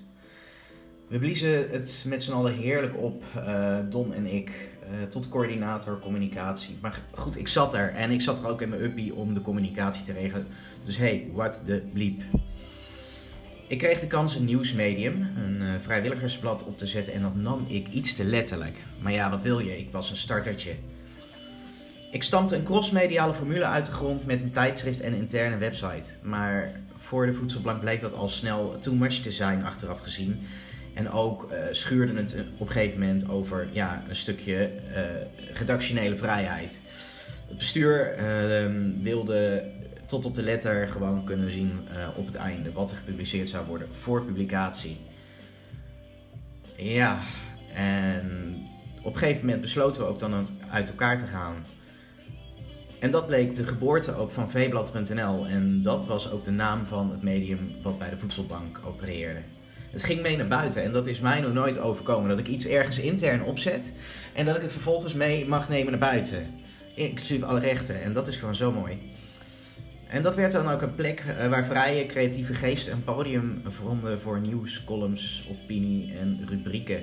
We 1.09 1.19
bliezen 1.19 1.71
het 1.71 2.04
met 2.07 2.23
z'n 2.23 2.33
allen 2.33 2.54
heerlijk 2.54 2.97
op, 2.97 3.25
uh, 3.37 3.78
Don 3.90 4.14
en 4.14 4.26
ik, 4.26 4.50
uh, 4.50 5.07
tot 5.09 5.28
coördinator 5.28 5.99
communicatie. 5.99 6.78
Maar 6.80 7.00
goed, 7.14 7.38
ik 7.38 7.49
zat 7.49 7.75
er 7.75 7.95
en 7.95 8.11
ik 8.11 8.21
zat 8.21 8.38
er 8.38 8.49
ook 8.49 8.62
in 8.62 8.69
mijn 8.69 8.83
uppie 8.83 9.14
om 9.14 9.35
de 9.35 9.42
communicatie 9.42 10.04
te 10.04 10.12
regelen. 10.12 10.47
Dus 10.85 10.97
hey, 10.97 11.26
what 11.33 11.61
the 11.64 11.83
bleep. 11.92 12.23
Ik 13.66 13.78
kreeg 13.78 14.00
de 14.00 14.07
kans 14.07 14.35
een 14.35 14.45
nieuwsmedium, 14.45 15.28
een 15.37 15.62
uh, 15.62 15.73
vrijwilligersblad 15.83 16.64
op 16.64 16.78
te 16.78 16.87
zetten 16.87 17.12
en 17.12 17.23
dat 17.23 17.35
nam 17.35 17.66
ik 17.69 17.88
iets 17.88 18.14
te 18.14 18.25
letterlijk. 18.25 18.76
Maar 18.99 19.12
ja, 19.12 19.30
wat 19.30 19.42
wil 19.42 19.59
je? 19.59 19.78
Ik 19.78 19.88
was 19.92 20.11
een 20.11 20.16
startertje. 20.16 20.73
Ik 22.11 22.23
stampte 22.23 22.57
een 22.57 22.64
crossmediale 22.64 23.35
formule 23.35 23.64
uit 23.64 23.87
de 23.87 23.93
grond 23.93 24.26
met 24.26 24.43
een 24.43 24.52
tijdschrift 24.52 25.00
en 25.00 25.14
interne 25.14 25.57
website. 25.57 26.11
Maar 26.23 26.71
voor 26.97 27.26
de 27.26 27.35
voedselbank 27.35 27.81
bleek 27.81 28.00
dat 28.00 28.14
al 28.14 28.29
snel 28.29 28.79
too 28.81 28.95
much 28.95 29.14
te 29.14 29.31
zijn 29.31 29.64
achteraf 29.64 30.00
gezien. 30.00 30.47
En 30.95 31.11
ook 31.11 31.52
uh, 31.52 31.59
schuurde 31.71 32.14
het 32.14 32.45
op 32.59 32.67
een 32.67 32.73
gegeven 32.73 33.00
moment 33.00 33.29
over 33.29 33.69
ja, 33.73 34.02
een 34.09 34.17
stukje 34.17 34.71
uh, 34.88 35.57
redactionele 35.59 36.17
vrijheid. 36.17 36.81
Het 37.49 37.59
bestuur 37.59 38.19
uh, 38.19 39.02
wilde 39.02 39.64
tot 40.07 40.25
op 40.25 40.35
de 40.35 40.43
letter 40.43 40.88
gewoon 40.88 41.25
kunnen 41.25 41.50
zien 41.50 41.88
uh, 41.93 42.19
op 42.19 42.26
het 42.26 42.35
einde 42.35 42.73
wat 42.73 42.90
er 42.90 42.97
gepubliceerd 42.97 43.49
zou 43.49 43.67
worden 43.67 43.88
voor 44.00 44.25
publicatie. 44.25 45.00
Ja, 46.76 47.19
en 47.75 48.57
op 49.02 49.12
een 49.12 49.19
gegeven 49.19 49.45
moment 49.45 49.61
besloten 49.61 50.02
we 50.02 50.09
ook 50.09 50.19
dan 50.19 50.47
uit 50.71 50.88
elkaar 50.88 51.19
te 51.19 51.26
gaan. 51.26 51.55
En 53.00 53.11
dat 53.11 53.26
bleek 53.26 53.54
de 53.54 53.64
geboorte 53.64 54.14
ook 54.14 54.30
van 54.30 54.50
veeblad.nl 54.50 55.47
en 55.47 55.83
dat 55.83 56.07
was 56.07 56.30
ook 56.30 56.45
de 56.45 56.50
naam 56.50 56.87
van 56.87 57.11
het 57.11 57.23
medium 57.23 57.71
wat 57.83 57.99
bij 57.99 58.11
de 58.11 58.19
voedselbank 58.19 58.80
opereerde. 58.85 59.40
Het 59.90 60.02
ging 60.02 60.23
mee 60.23 60.37
naar 60.37 60.49
buiten 60.49 60.83
en 60.83 60.92
dat 60.92 61.07
is 61.07 61.21
mij 61.21 61.40
nog 61.40 61.52
nooit 61.52 61.78
overkomen. 61.78 62.28
Dat 62.28 62.38
ik 62.38 62.49
iets 62.49 62.66
ergens 62.66 62.99
intern 62.99 63.42
opzet 63.42 63.95
en 64.35 64.47
dat 64.47 64.57
ik 64.57 64.62
het 64.62 64.73
vervolgens 64.73 65.14
mee 65.14 65.49
mag 65.49 65.69
nemen 65.69 65.90
naar 65.90 66.00
buiten. 66.00 66.47
Inclusief 66.95 67.42
alle 67.42 67.61
rechten 67.61 68.02
en 68.02 68.12
dat 68.12 68.26
is 68.26 68.37
gewoon 68.37 68.54
zo 68.54 68.73
mooi. 68.73 68.99
En 70.09 70.23
dat 70.23 70.35
werd 70.37 70.52
dan 70.52 70.69
ook 70.69 70.83
een 70.83 70.95
plek 70.95 71.21
eh, 71.21 71.49
waar 71.49 71.64
vrije 71.64 72.07
creatieve 72.07 72.54
geesten 72.54 72.92
een 72.92 73.04
podium 73.04 73.62
vonden 73.69 74.21
voor 74.21 74.40
nieuws, 74.40 74.85
columns, 74.85 75.49
opinie 75.50 76.12
en 76.19 76.45
rubrieken. 76.49 77.00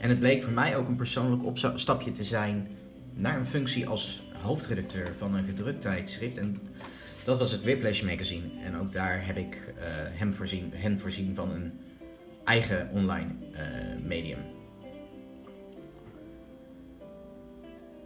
En 0.00 0.08
het 0.08 0.18
bleek 0.18 0.42
voor 0.42 0.52
mij 0.52 0.76
ook 0.76 0.88
een 0.88 0.96
persoonlijk 0.96 1.44
opstapje 1.44 2.12
te 2.12 2.24
zijn 2.24 2.68
naar 3.14 3.38
een 3.38 3.46
functie 3.46 3.86
als 3.86 4.23
hoofdredacteur 4.44 5.14
van 5.14 5.34
een 5.34 5.44
gedrukt 5.44 5.80
tijdschrift. 5.80 6.38
En 6.38 6.60
dat 7.24 7.38
was 7.38 7.50
het 7.50 7.62
Whiplash 7.62 8.02
magazine. 8.02 8.46
En 8.64 8.76
ook 8.76 8.92
daar 8.92 9.26
heb 9.26 9.36
ik 9.36 9.54
uh, 9.54 9.82
hem 10.18 10.32
voorzien, 10.32 10.70
hen 10.74 10.98
voorzien 10.98 11.34
van 11.34 11.50
een 11.50 11.80
eigen 12.44 12.88
online 12.92 13.32
uh, 13.52 13.58
medium. 14.02 14.38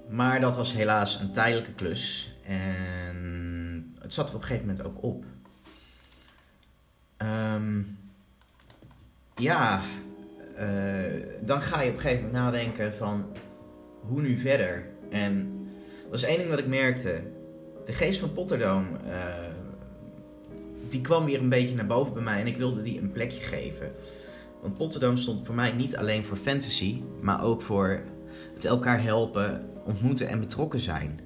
Maar 0.08 0.40
dat 0.40 0.56
was 0.56 0.72
helaas 0.72 1.20
een 1.20 1.32
tijdelijke 1.32 1.72
klus. 1.72 2.36
En 2.46 3.96
het 4.00 4.12
zat 4.12 4.28
er 4.28 4.34
op 4.34 4.40
een 4.40 4.46
gegeven 4.46 4.66
moment 4.66 4.86
ook 4.86 5.02
op. 5.02 5.24
Um, 7.18 7.98
ja, 9.34 9.82
uh, 10.58 11.26
dan 11.40 11.62
ga 11.62 11.80
je 11.80 11.88
op 11.88 11.94
een 11.94 12.00
gegeven 12.00 12.24
moment 12.24 12.42
nadenken 12.44 12.94
van 12.94 13.26
hoe 14.00 14.20
nu 14.20 14.38
verder. 14.38 14.86
En 15.10 15.67
dat 16.10 16.18
is 16.18 16.24
één 16.24 16.38
ding 16.38 16.50
wat 16.50 16.58
ik 16.58 16.66
merkte. 16.66 17.22
De 17.84 17.92
geest 17.92 18.20
van 18.20 18.32
Potterdome, 18.32 18.86
uh, 19.06 19.14
die 20.88 21.00
kwam 21.00 21.24
weer 21.24 21.40
een 21.40 21.48
beetje 21.48 21.74
naar 21.74 21.86
boven 21.86 22.14
bij 22.14 22.22
mij 22.22 22.40
en 22.40 22.46
ik 22.46 22.56
wilde 22.56 22.82
die 22.82 23.00
een 23.00 23.12
plekje 23.12 23.42
geven. 23.42 23.92
Want 24.60 24.76
Potterdome 24.76 25.16
stond 25.16 25.46
voor 25.46 25.54
mij 25.54 25.72
niet 25.72 25.96
alleen 25.96 26.24
voor 26.24 26.36
fantasy, 26.36 27.02
maar 27.20 27.44
ook 27.44 27.62
voor 27.62 28.00
het 28.54 28.64
elkaar 28.64 29.02
helpen, 29.02 29.70
ontmoeten 29.84 30.28
en 30.28 30.40
betrokken 30.40 30.80
zijn. 30.80 31.20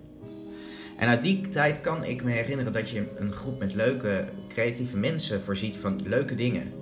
En 0.97 1.09
uit 1.09 1.23
die 1.23 1.49
tijd 1.49 1.81
kan 1.81 2.05
ik 2.05 2.23
me 2.23 2.31
herinneren 2.31 2.73
dat 2.73 2.91
je 2.91 3.05
een 3.17 3.33
groep 3.33 3.59
met 3.59 3.75
leuke, 3.75 4.25
creatieve 4.49 4.97
mensen 4.97 5.43
voorziet 5.43 5.77
van 5.77 6.01
leuke 6.05 6.35
dingen. 6.35 6.73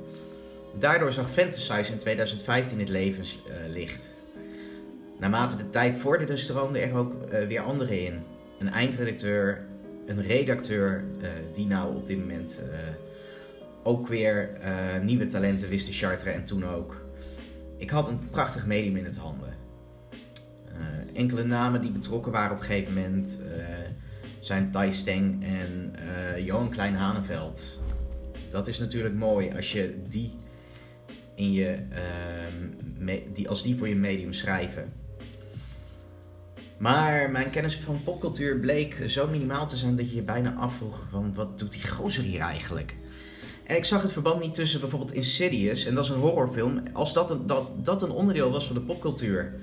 Daardoor 0.78 1.12
zag 1.12 1.30
Fantasize 1.30 1.92
in 1.92 1.98
2015 1.98 2.78
het 2.78 2.88
levenslicht. 2.88 4.14
Naarmate 5.20 5.56
de 5.56 5.70
tijd 5.70 5.96
vorderde, 5.96 6.36
stroomden 6.36 6.82
er 6.82 6.94
ook 6.94 7.14
uh, 7.32 7.46
weer 7.46 7.60
anderen 7.60 8.04
in. 8.04 8.22
Een 8.58 8.68
eindredacteur, 8.68 9.64
een 10.06 10.22
redacteur, 10.22 11.04
uh, 11.22 11.28
die 11.54 11.66
nou 11.66 11.96
op 11.96 12.06
dit 12.06 12.18
moment 12.18 12.60
uh, 12.62 12.78
ook 13.82 14.08
weer 14.08 14.50
nieuwe 15.02 15.26
talenten 15.26 15.68
wist 15.68 15.86
te 15.86 15.92
charteren 15.92 16.34
en 16.34 16.44
toen 16.44 16.64
ook. 16.64 17.04
Ik 17.76 17.90
had 17.90 18.08
een 18.08 18.30
prachtig 18.30 18.66
medium 18.66 18.96
in 18.96 19.04
het 19.04 19.16
handen. 19.16 19.54
enkele 21.14 21.44
namen 21.44 21.80
die 21.80 21.90
betrokken 21.90 22.32
waren 22.32 22.52
op 22.52 22.58
een 22.58 22.64
gegeven 22.64 22.94
moment 22.94 23.38
zijn 24.40 24.70
Thijs 24.70 24.98
Steng 24.98 25.44
en 25.44 25.94
Johan 26.44 26.70
Klein-Haneveld. 26.70 27.80
Dat 28.50 28.66
is 28.66 28.78
natuurlijk 28.78 29.14
mooi 29.14 29.50
als 29.56 29.72
je 29.72 29.94
die, 30.08 30.34
in 31.34 31.52
je, 31.52 31.74
die, 33.32 33.48
als 33.48 33.62
die 33.62 33.76
voor 33.76 33.88
je 33.88 33.96
medium 33.96 34.32
schrijven. 34.32 34.99
Maar 36.80 37.30
mijn 37.30 37.50
kennis 37.50 37.76
van 37.76 38.02
popcultuur 38.04 38.58
bleek 38.58 38.96
zo 39.06 39.26
minimaal 39.26 39.66
te 39.66 39.76
zijn 39.76 39.96
dat 39.96 40.08
je 40.08 40.14
je 40.14 40.22
bijna 40.22 40.54
afvroeg 40.54 41.06
van 41.10 41.34
wat 41.34 41.58
doet 41.58 41.72
die 41.72 41.88
gozer 41.88 42.22
hier 42.22 42.40
eigenlijk? 42.40 42.94
En 43.66 43.76
ik 43.76 43.84
zag 43.84 44.02
het 44.02 44.12
verband 44.12 44.40
niet 44.40 44.54
tussen 44.54 44.80
bijvoorbeeld 44.80 45.12
Insidious, 45.12 45.84
en 45.84 45.94
dat 45.94 46.04
is 46.04 46.10
een 46.10 46.18
horrorfilm, 46.18 46.82
als 46.92 47.12
dat 47.12 47.30
een, 47.30 47.46
dat, 47.46 47.70
dat 47.76 48.02
een 48.02 48.10
onderdeel 48.10 48.50
was 48.50 48.66
van 48.66 48.74
de 48.74 48.82
popcultuur. 48.82 49.54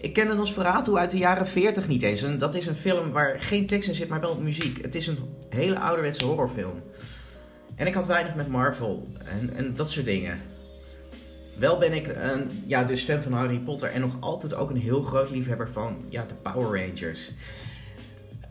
Ik 0.00 0.12
ken 0.12 0.36
Nosferatu 0.36 0.96
uit 0.96 1.10
de 1.10 1.18
jaren 1.18 1.46
40 1.46 1.88
niet 1.88 2.02
eens. 2.02 2.22
En 2.22 2.38
dat 2.38 2.54
is 2.54 2.66
een 2.66 2.76
film 2.76 3.10
waar 3.10 3.40
geen 3.40 3.66
tekst 3.66 3.88
in 3.88 3.94
zit, 3.94 4.08
maar 4.08 4.20
wel 4.20 4.40
muziek. 4.40 4.82
Het 4.82 4.94
is 4.94 5.06
een 5.06 5.18
hele 5.48 5.78
ouderwetse 5.78 6.24
horrorfilm. 6.24 6.82
En 7.74 7.86
ik 7.86 7.94
had 7.94 8.06
weinig 8.06 8.34
met 8.34 8.48
Marvel 8.48 9.06
en, 9.24 9.54
en 9.54 9.72
dat 9.76 9.90
soort 9.90 10.06
dingen. 10.06 10.38
Wel 11.58 11.78
ben 11.78 11.92
ik 11.92 12.06
een, 12.06 12.62
ja, 12.66 12.84
dus 12.84 13.04
fan 13.04 13.22
van 13.22 13.32
Harry 13.32 13.58
Potter 13.58 13.90
en 13.90 14.00
nog 14.00 14.20
altijd 14.20 14.54
ook 14.54 14.70
een 14.70 14.76
heel 14.76 15.02
groot 15.02 15.30
liefhebber 15.30 15.70
van 15.70 16.04
ja, 16.08 16.24
de 16.24 16.34
Power 16.34 16.80
Rangers. 16.80 17.30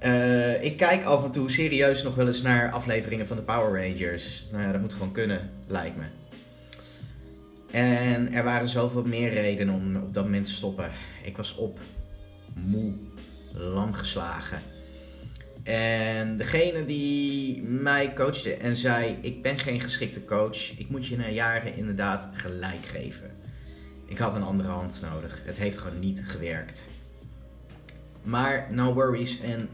Uh, 0.04 0.64
ik 0.64 0.78
kijk 0.78 1.04
af 1.04 1.24
en 1.24 1.32
toe 1.32 1.50
serieus 1.50 2.04
nog 2.04 2.16
wel 2.16 2.28
eens 2.28 2.42
naar 2.42 2.72
afleveringen 2.72 3.28
van 3.28 3.38
de 3.38 3.44
Power 3.44 3.82
Rangers. 3.82 4.48
Nou 4.52 4.64
ja, 4.64 4.72
dat 4.72 4.82
moet 4.82 4.94
gewoon 4.94 5.12
kunnen, 5.12 5.50
lijkt 5.68 5.98
me. 5.98 6.06
En 7.72 8.34
er 8.34 8.44
waren 8.44 8.68
zoveel 8.68 9.04
meer 9.04 9.30
redenen 9.30 9.74
om 9.74 9.96
op 9.96 10.14
dat 10.14 10.24
moment 10.24 10.46
te 10.46 10.52
stoppen. 10.52 10.90
Ik 11.24 11.38
was 11.38 11.56
op, 11.56 11.80
moe, 12.54 12.94
lam 13.54 13.94
geslagen. 13.94 14.60
En 15.68 16.38
degene 16.38 16.86
die 16.86 17.64
mij 17.64 18.14
coachte 18.14 18.54
en 18.54 18.76
zei: 18.76 19.18
Ik 19.22 19.42
ben 19.42 19.60
geen 19.60 19.82
geschikte 19.82 20.26
coach, 20.26 20.78
ik 20.78 20.90
moet 20.90 21.06
je 21.06 21.18
na 21.18 21.30
jaren 21.30 21.76
inderdaad 21.76 22.30
gelijk 22.34 22.86
geven. 22.86 23.32
Ik 24.06 24.18
had 24.18 24.36
een 24.36 24.44
andere 24.44 24.70
hand 24.70 25.02
nodig. 25.02 25.42
Het 25.46 25.58
heeft 25.58 25.78
gewoon 25.78 26.00
niet 26.00 26.24
gewerkt. 26.26 26.84
Maar 28.24 28.68
no 28.72 28.94
worries 28.94 29.42
en 29.42 29.70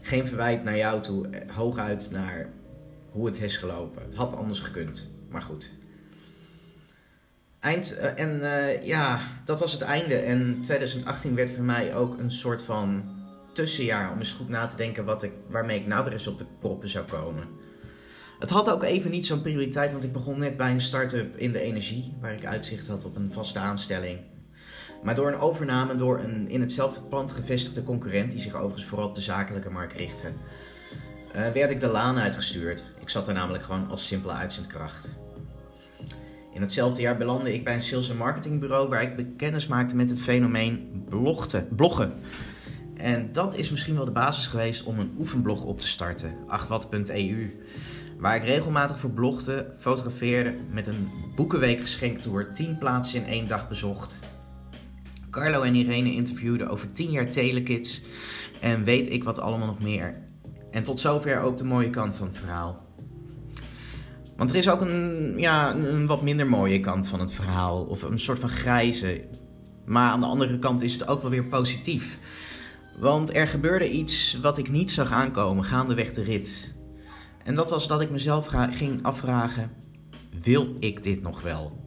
geen 0.00 0.26
verwijt 0.26 0.64
naar 0.64 0.76
jou 0.76 1.02
toe. 1.02 1.28
Hooguit 1.46 2.08
naar 2.10 2.48
hoe 3.10 3.26
het 3.26 3.40
is 3.40 3.56
gelopen. 3.56 4.02
Het 4.02 4.14
had 4.14 4.36
anders 4.36 4.60
gekund, 4.60 5.10
maar 5.30 5.42
goed. 5.42 5.70
Eind, 7.60 7.98
uh, 7.98 8.18
en 8.18 8.40
uh, 8.40 8.84
ja, 8.84 9.20
dat 9.44 9.60
was 9.60 9.72
het 9.72 9.82
einde. 9.82 10.14
En 10.14 10.58
2018 10.62 11.34
werd 11.34 11.50
voor 11.50 11.64
mij 11.64 11.94
ook 11.94 12.18
een 12.18 12.30
soort 12.30 12.62
van 12.62 13.16
tussenjaar 13.58 14.12
om 14.12 14.18
eens 14.18 14.32
goed 14.32 14.48
na 14.48 14.66
te 14.66 14.76
denken 14.76 15.04
wat 15.04 15.22
ik, 15.22 15.32
waarmee 15.48 15.80
ik 15.80 15.86
nou 15.86 16.04
weer 16.04 16.12
eens 16.12 16.26
op 16.26 16.38
de 16.38 16.46
proppen 16.58 16.88
zou 16.88 17.04
komen. 17.04 17.44
Het 18.38 18.50
had 18.50 18.70
ook 18.70 18.82
even 18.82 19.10
niet 19.10 19.26
zo'n 19.26 19.42
prioriteit, 19.42 19.92
want 19.92 20.04
ik 20.04 20.12
begon 20.12 20.38
net 20.38 20.56
bij 20.56 20.70
een 20.70 20.80
start-up 20.80 21.36
in 21.36 21.52
de 21.52 21.60
energie, 21.60 22.16
waar 22.20 22.32
ik 22.32 22.44
uitzicht 22.44 22.86
had 22.86 23.04
op 23.04 23.16
een 23.16 23.32
vaste 23.32 23.58
aanstelling. 23.58 24.18
Maar 25.02 25.14
door 25.14 25.28
een 25.28 25.40
overname 25.40 25.94
door 25.94 26.18
een 26.18 26.48
in 26.48 26.60
hetzelfde 26.60 27.00
pand 27.00 27.32
gevestigde 27.32 27.82
concurrent, 27.82 28.30
die 28.30 28.40
zich 28.40 28.54
overigens 28.54 28.84
vooral 28.84 29.06
op 29.06 29.14
de 29.14 29.20
zakelijke 29.20 29.70
markt 29.70 29.92
richtte, 29.92 30.28
uh, 31.36 31.52
werd 31.52 31.70
ik 31.70 31.80
de 31.80 31.86
laan 31.86 32.18
uitgestuurd. 32.18 32.84
Ik 33.00 33.08
zat 33.08 33.28
er 33.28 33.34
namelijk 33.34 33.64
gewoon 33.64 33.90
als 33.90 34.06
simpele 34.06 34.32
uitzendkracht. 34.32 35.18
In 36.54 36.60
hetzelfde 36.60 37.00
jaar 37.00 37.16
belandde 37.16 37.54
ik 37.54 37.64
bij 37.64 37.74
een 37.74 37.80
sales- 37.80 38.10
en 38.10 38.16
marketingbureau 38.16 38.88
waar 38.88 39.02
ik 39.02 39.26
kennis 39.36 39.66
maakte 39.66 39.96
met 39.96 40.10
het 40.10 40.20
fenomeen 40.20 41.04
bloggen. 41.76 42.12
En 42.98 43.32
dat 43.32 43.56
is 43.56 43.70
misschien 43.70 43.94
wel 43.94 44.04
de 44.04 44.10
basis 44.10 44.46
geweest 44.46 44.84
om 44.84 44.98
een 44.98 45.14
oefenblog 45.18 45.64
op 45.64 45.80
te 45.80 45.88
starten, 45.88 46.36
achwat.eu. 46.46 47.64
Waar 48.18 48.36
ik 48.36 48.42
regelmatig 48.42 48.98
voor 48.98 49.10
blogde, 49.10 49.72
fotografeerde, 49.78 50.54
met 50.70 50.86
een 50.86 51.08
boekenweek 51.36 51.80
geschenktour 51.80 52.54
10 52.54 52.78
plaatsen 52.78 53.20
in 53.20 53.28
één 53.28 53.48
dag 53.48 53.68
bezocht. 53.68 54.18
Carlo 55.30 55.62
en 55.62 55.74
Irene 55.74 56.12
interviewden 56.12 56.68
over 56.68 56.92
10 56.92 57.10
jaar 57.10 57.30
telekids 57.30 58.02
en 58.60 58.84
weet 58.84 59.12
ik 59.12 59.24
wat 59.24 59.40
allemaal 59.40 59.66
nog 59.66 59.82
meer. 59.82 60.22
En 60.70 60.82
tot 60.82 61.00
zover 61.00 61.40
ook 61.40 61.56
de 61.56 61.64
mooie 61.64 61.90
kant 61.90 62.14
van 62.14 62.26
het 62.26 62.36
verhaal. 62.36 62.86
Want 64.36 64.50
er 64.50 64.56
is 64.56 64.70
ook 64.70 64.80
een, 64.80 65.34
ja, 65.36 65.74
een 65.74 66.06
wat 66.06 66.22
minder 66.22 66.46
mooie 66.46 66.80
kant 66.80 67.08
van 67.08 67.20
het 67.20 67.32
verhaal, 67.32 67.84
of 67.84 68.02
een 68.02 68.18
soort 68.18 68.38
van 68.38 68.48
grijze. 68.48 69.24
Maar 69.84 70.10
aan 70.10 70.20
de 70.20 70.26
andere 70.26 70.58
kant 70.58 70.82
is 70.82 70.92
het 70.92 71.06
ook 71.06 71.20
wel 71.20 71.30
weer 71.30 71.44
positief. 71.44 72.18
Want 73.00 73.34
er 73.34 73.48
gebeurde 73.48 73.90
iets 73.90 74.38
wat 74.40 74.58
ik 74.58 74.70
niet 74.70 74.90
zag 74.90 75.10
aankomen 75.10 75.64
gaandeweg 75.64 76.12
de 76.12 76.22
rit. 76.22 76.74
En 77.44 77.54
dat 77.54 77.70
was 77.70 77.88
dat 77.88 78.00
ik 78.00 78.10
mezelf 78.10 78.46
ging 78.70 79.02
afvragen: 79.02 79.70
wil 80.42 80.76
ik 80.78 81.02
dit 81.02 81.22
nog 81.22 81.42
wel? 81.42 81.86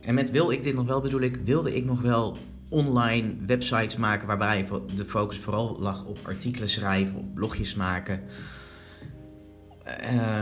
En 0.00 0.14
met 0.14 0.30
wil 0.30 0.50
ik 0.50 0.62
dit 0.62 0.74
nog 0.74 0.86
wel 0.86 1.00
bedoel 1.00 1.20
ik, 1.20 1.36
wilde 1.36 1.76
ik 1.76 1.84
nog 1.84 2.00
wel 2.00 2.36
online 2.68 3.34
websites 3.46 3.96
maken 3.96 4.26
waarbij 4.26 4.68
de 4.94 5.04
focus 5.04 5.38
vooral 5.38 5.76
lag 5.80 6.04
op 6.04 6.18
artikelen 6.22 6.68
schrijven, 6.68 7.18
op 7.18 7.34
blogjes 7.34 7.74
maken. 7.74 8.20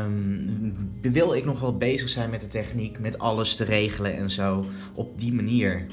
Um, 0.02 0.76
wil 1.00 1.34
ik 1.34 1.44
nog 1.44 1.60
wel 1.60 1.76
bezig 1.76 2.08
zijn 2.08 2.30
met 2.30 2.40
de 2.40 2.48
techniek, 2.48 2.98
met 2.98 3.18
alles 3.18 3.56
te 3.56 3.64
regelen 3.64 4.16
en 4.16 4.30
zo 4.30 4.64
op 4.94 5.18
die 5.18 5.32
manier? 5.32 5.86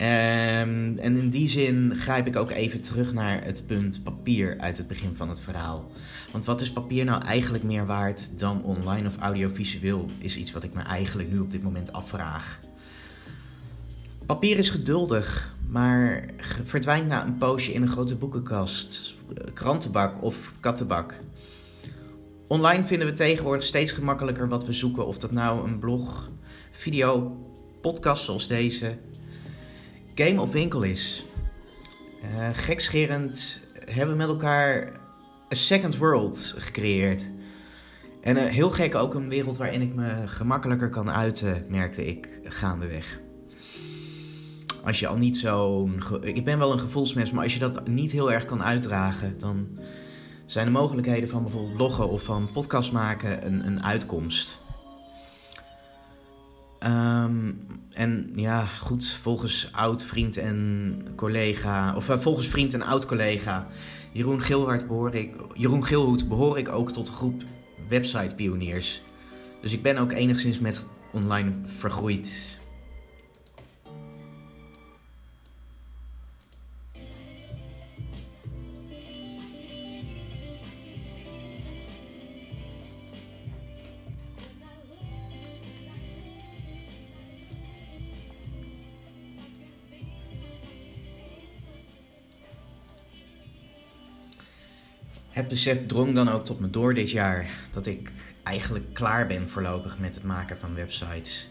Um, 0.00 0.98
en 0.98 1.16
in 1.16 1.30
die 1.30 1.48
zin 1.48 1.92
grijp 1.96 2.26
ik 2.26 2.36
ook 2.36 2.50
even 2.50 2.82
terug 2.82 3.12
naar 3.12 3.44
het 3.44 3.66
punt 3.66 4.00
papier 4.02 4.58
uit 4.58 4.76
het 4.76 4.88
begin 4.88 5.14
van 5.14 5.28
het 5.28 5.40
verhaal. 5.40 5.90
Want 6.32 6.44
wat 6.44 6.60
is 6.60 6.72
papier 6.72 7.04
nou 7.04 7.24
eigenlijk 7.24 7.64
meer 7.64 7.86
waard 7.86 8.38
dan 8.38 8.62
online 8.62 9.08
of 9.08 9.16
audiovisueel? 9.16 10.06
Is 10.18 10.36
iets 10.36 10.52
wat 10.52 10.62
ik 10.62 10.74
me 10.74 10.82
eigenlijk 10.82 11.30
nu 11.32 11.38
op 11.38 11.50
dit 11.50 11.62
moment 11.62 11.92
afvraag. 11.92 12.58
Papier 14.26 14.58
is 14.58 14.70
geduldig, 14.70 15.54
maar 15.68 16.24
verdwijnt 16.64 17.08
na 17.08 17.24
een 17.24 17.36
poosje 17.36 17.72
in 17.72 17.82
een 17.82 17.88
grote 17.88 18.14
boekenkast, 18.14 19.14
krantenbak 19.54 20.22
of 20.22 20.52
kattenbak. 20.60 21.14
Online 22.46 22.84
vinden 22.84 23.08
we 23.08 23.14
tegenwoordig 23.14 23.64
steeds 23.64 23.92
gemakkelijker 23.92 24.48
wat 24.48 24.66
we 24.66 24.72
zoeken, 24.72 25.06
of 25.06 25.18
dat 25.18 25.32
nou 25.32 25.68
een 25.68 25.78
blog, 25.78 26.30
video, 26.70 27.36
podcast 27.80 28.24
zoals 28.24 28.48
deze, 28.48 28.96
game 30.16 30.40
of 30.40 30.52
winkel 30.52 30.82
is. 30.82 31.24
Uh, 32.22 32.48
gekscherend 32.52 33.60
hebben 33.84 34.16
we 34.16 34.22
met 34.22 34.28
elkaar 34.28 34.92
een 35.48 35.56
second 35.56 35.96
world 35.96 36.54
gecreëerd. 36.58 37.32
En 38.20 38.36
uh, 38.36 38.44
heel 38.44 38.70
gek 38.70 38.94
ook 38.94 39.14
een 39.14 39.28
wereld 39.28 39.56
waarin 39.56 39.82
ik 39.82 39.94
me 39.94 40.26
gemakkelijker 40.26 40.90
kan 40.90 41.10
uiten, 41.10 41.66
merkte 41.68 42.06
ik 42.06 42.28
gaandeweg. 42.44 43.20
Als 44.84 45.00
je 45.00 45.06
al 45.06 45.16
niet 45.16 45.36
zo'n. 45.36 46.02
Ik 46.20 46.44
ben 46.44 46.58
wel 46.58 46.72
een 46.72 46.80
gevoelsmens, 46.80 47.30
maar 47.30 47.42
als 47.42 47.52
je 47.52 47.58
dat 47.58 47.88
niet 47.88 48.12
heel 48.12 48.32
erg 48.32 48.44
kan 48.44 48.62
uitdragen, 48.62 49.38
dan 49.38 49.68
zijn 50.46 50.66
de 50.66 50.72
mogelijkheden 50.72 51.28
van 51.28 51.42
bijvoorbeeld 51.42 51.76
bloggen 51.76 52.08
of 52.08 52.22
van 52.22 52.52
podcast 52.52 52.92
maken 52.92 53.46
een, 53.46 53.66
een 53.66 53.82
uitkomst. 53.82 54.64
Um, 56.86 57.58
en 57.90 58.30
ja, 58.34 58.64
goed, 58.64 59.10
volgens 59.10 59.68
oud 59.72 60.04
vriend 60.04 60.36
en 60.36 61.02
collega, 61.16 61.96
of 61.96 62.08
uh, 62.08 62.18
volgens 62.18 62.46
vriend 62.46 62.74
en 62.74 62.82
oud 62.82 63.06
collega 63.06 63.66
Jeroen, 64.12 64.42
behoor 64.86 65.14
ik, 65.14 65.34
Jeroen 65.54 65.84
Gilhoed 65.84 66.28
behoor 66.28 66.58
ik 66.58 66.68
ook 66.68 66.92
tot 66.92 67.06
de 67.06 67.12
groep 67.12 67.42
website 67.88 68.34
pioniers. 68.34 69.02
Dus 69.60 69.72
ik 69.72 69.82
ben 69.82 69.98
ook 69.98 70.12
enigszins 70.12 70.60
met 70.60 70.84
online 71.12 71.52
vergroeid. 71.64 72.58
Het 95.36 95.48
besef 95.48 95.82
drong 95.82 96.14
dan 96.14 96.28
ook 96.28 96.44
tot 96.44 96.60
me 96.60 96.70
door 96.70 96.94
dit 96.94 97.10
jaar 97.10 97.50
dat 97.70 97.86
ik 97.86 98.10
eigenlijk 98.42 98.94
klaar 98.94 99.26
ben 99.26 99.48
voorlopig 99.48 99.98
met 99.98 100.14
het 100.14 100.24
maken 100.24 100.58
van 100.58 100.74
websites. 100.74 101.48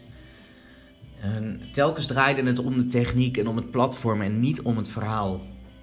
En 1.20 1.60
telkens 1.72 2.06
draaide 2.06 2.42
het 2.42 2.58
om 2.58 2.78
de 2.78 2.86
techniek 2.86 3.36
en 3.36 3.48
om 3.48 3.56
het 3.56 3.70
platform 3.70 4.22
en 4.22 4.40
niet 4.40 4.62
om 4.62 4.76
het 4.76 4.88
verhaal. 4.88 5.40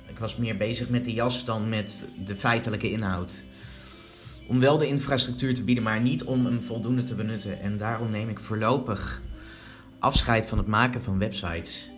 Ik 0.08 0.18
was 0.18 0.38
meer 0.38 0.58
bezig 0.58 0.90
met 0.90 1.06
de 1.06 1.14
jas 1.14 1.46
dan 1.46 1.70
met 1.70 2.04
de 2.26 2.36
feitelijke 2.36 2.92
inhoud. 2.92 3.44
Om 4.48 4.60
wel 4.60 4.78
de 4.78 4.88
infrastructuur 4.88 5.54
te 5.54 5.64
bieden, 5.64 5.84
maar 5.84 6.02
niet 6.02 6.24
om 6.24 6.46
hem 6.46 6.62
voldoende 6.62 7.04
te 7.04 7.16
benutten. 7.16 7.60
En 7.60 7.78
daarom 7.78 8.10
neem 8.10 8.30
ik 8.30 8.40
voorlopig 8.40 9.22
afscheid 10.00 10.46
van 10.46 10.58
het 10.58 10.68
maken 10.68 11.04
van 11.04 11.20
websites. 11.20 11.93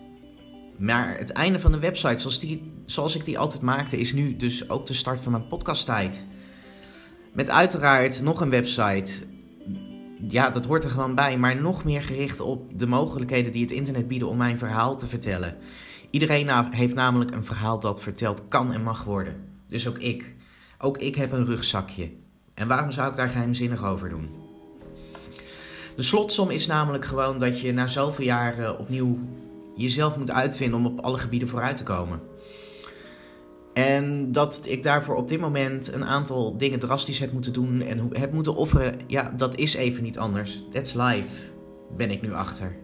Maar 0.78 1.18
het 1.18 1.32
einde 1.32 1.60
van 1.60 1.72
de 1.72 1.80
website, 1.80 2.20
zoals, 2.20 2.40
die, 2.40 2.72
zoals 2.86 3.16
ik 3.16 3.26
die 3.26 3.40
altijd 3.40 3.62
maakte, 3.62 4.00
is 4.00 4.14
nu 4.14 4.36
dus 4.36 4.70
ook 4.70 4.86
de 4.86 4.94
start 4.94 5.20
van 5.20 5.32
mijn 5.32 5.48
podcasttijd. 5.48 6.28
Met 7.34 7.50
uiteraard 7.50 8.22
nog 8.22 8.42
een 8.42 8.50
website. 8.50 9.12
Ja, 10.28 10.50
dat 10.50 10.66
hoort 10.66 10.84
er 10.84 10.90
gewoon 10.90 11.16
bij, 11.16 11.38
maar 11.38 11.62
nog 11.62 11.84
meer 11.84 12.02
gericht 12.02 12.40
op 12.40 12.80
de 12.80 12.88
mogelijkheden 12.88 13.52
die 13.52 13.62
het 13.62 13.72
internet 13.72 14.08
bieden 14.08 14.28
om 14.28 14.38
mijn 14.38 14.58
verhaal 14.58 14.98
te 14.98 15.08
vertellen. 15.08 15.58
Iedereen 16.10 16.50
heeft 16.72 16.96
namelijk 16.96 17.32
een 17.32 17.46
verhaal 17.46 17.80
dat 17.80 18.02
verteld 18.02 18.48
kan 18.48 18.74
en 18.74 18.84
mag 18.84 19.04
worden. 19.04 19.36
Dus 19.68 19.88
ook 19.88 19.98
ik. 19.98 20.34
Ook 20.80 20.98
ik 20.98 21.16
heb 21.16 21.32
een 21.32 21.46
rugzakje. 21.46 22.12
En 22.54 22.68
waarom 22.68 22.92
zou 22.92 23.10
ik 23.10 23.16
daar 23.16 23.30
geheimzinnig 23.30 23.84
over 23.84 24.10
doen? 24.10 24.30
De 25.96 26.04
slotsom 26.04 26.50
is 26.50 26.68
namelijk 26.68 27.06
gewoon 27.06 27.40
dat 27.40 27.60
je 27.60 27.74
na 27.74 27.88
zoveel 27.88 28.26
jaren 28.26 28.80
opnieuw 28.80 29.20
jezelf 29.76 30.18
moet 30.18 30.32
uitvinden 30.32 30.80
om 30.80 30.86
op 30.86 31.00
alle 31.00 31.18
gebieden 31.18 31.48
vooruit 31.48 31.78
te 31.78 31.84
komen. 31.84 32.20
En 33.74 34.32
dat 34.32 34.62
ik 34.68 34.84
daarvoor 34.84 35.16
op 35.16 35.28
dit 35.28 35.40
moment 35.40 35.94
een 35.94 36.06
aantal 36.06 36.58
dingen 36.58 36.80
drastisch 36.80 37.20
heb 37.20 37.32
moeten 37.32 37.54
doen 37.54 37.82
en 37.82 38.10
heb 38.12 38.32
moeten 38.32 38.56
offeren, 38.56 39.00
ja, 39.08 39.34
dat 39.38 39.56
is 39.56 39.74
even 39.74 40.04
niet 40.04 40.18
anders. 40.18 40.64
That's 40.72 40.94
life, 40.94 41.40
ben 41.98 42.12
ik 42.12 42.22
nu 42.22 42.34
achter. 42.34 42.76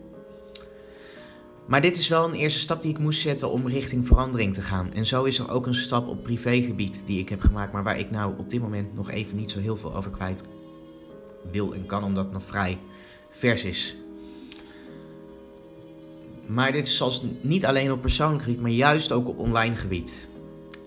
Maar 1.67 1.81
dit 1.81 1.97
is 1.97 2.07
wel 2.07 2.27
een 2.27 2.33
eerste 2.33 2.59
stap 2.59 2.81
die 2.81 2.91
ik 2.91 2.99
moest 2.99 3.21
zetten 3.21 3.51
om 3.51 3.67
richting 3.67 4.07
verandering 4.07 4.53
te 4.53 4.61
gaan. 4.61 4.93
En 4.93 5.05
zo 5.05 5.23
is 5.23 5.39
er 5.39 5.51
ook 5.51 5.65
een 5.65 5.75
stap 5.75 6.07
op 6.07 6.23
privégebied 6.23 7.05
die 7.05 7.19
ik 7.19 7.29
heb 7.29 7.41
gemaakt, 7.41 7.73
maar 7.73 7.83
waar 7.83 7.99
ik 7.99 8.11
nou 8.11 8.33
op 8.37 8.49
dit 8.49 8.61
moment 8.61 8.93
nog 8.95 9.11
even 9.11 9.37
niet 9.37 9.51
zo 9.51 9.59
heel 9.59 9.77
veel 9.77 9.95
over 9.95 10.11
kwijt 10.11 10.43
wil 11.51 11.73
en 11.73 11.85
kan, 11.85 12.03
omdat 12.03 12.23
het 12.23 12.33
nog 12.33 12.43
vrij 12.45 12.77
vers 13.31 13.65
is. 13.65 14.00
Maar 16.53 16.71
dit 16.71 16.87
is 16.87 16.97
zoals 16.97 17.23
niet 17.41 17.65
alleen 17.65 17.91
op 17.91 18.01
persoonlijk 18.01 18.43
gebied, 18.43 18.61
maar 18.61 18.71
juist 18.71 19.11
ook 19.11 19.27
op 19.27 19.39
online 19.39 19.75
gebied. 19.75 20.27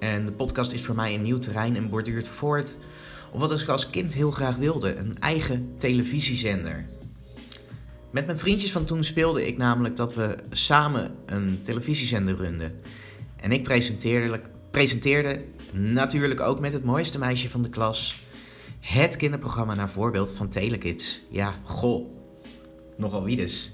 En 0.01 0.25
de 0.25 0.33
podcast 0.33 0.73
is 0.73 0.85
voor 0.85 0.95
mij 0.95 1.15
een 1.15 1.23
nieuw 1.23 1.39
terrein 1.39 1.77
en 1.77 1.89
borduurt 1.89 2.29
voort 2.29 2.77
op 3.33 3.41
wat 3.41 3.61
ik 3.61 3.69
als 3.69 3.91
kind 3.91 4.15
heel 4.15 4.31
graag 4.31 4.57
wilde: 4.57 4.97
een 4.97 5.17
eigen 5.21 5.73
televisiezender. 5.77 6.87
Met 8.11 8.27
mijn 8.27 8.39
vriendjes 8.39 8.73
van 8.73 8.85
toen 8.85 9.05
speelde 9.05 9.47
ik 9.47 9.57
namelijk 9.57 9.97
dat 9.97 10.15
we 10.15 10.37
samen 10.51 11.15
een 11.27 11.59
televisiezender 11.63 12.37
runden. 12.37 12.81
En 13.37 13.53
ik 13.53 13.63
presenteerde, 13.63 14.41
presenteerde 14.71 15.41
natuurlijk 15.73 16.41
ook 16.41 16.61
met 16.61 16.73
het 16.73 16.85
mooiste 16.85 17.19
meisje 17.19 17.51
van 17.51 17.63
de 17.63 17.69
klas 17.69 18.23
het 18.81 19.17
kinderprogramma 19.17 19.75
naar 19.75 19.91
voorbeeld 19.91 20.33
van 20.33 20.49
Telekids. 20.49 21.23
Ja, 21.31 21.55
goh, 21.63 22.11
nogal 22.97 23.25
wie 23.25 23.37
dus. 23.37 23.73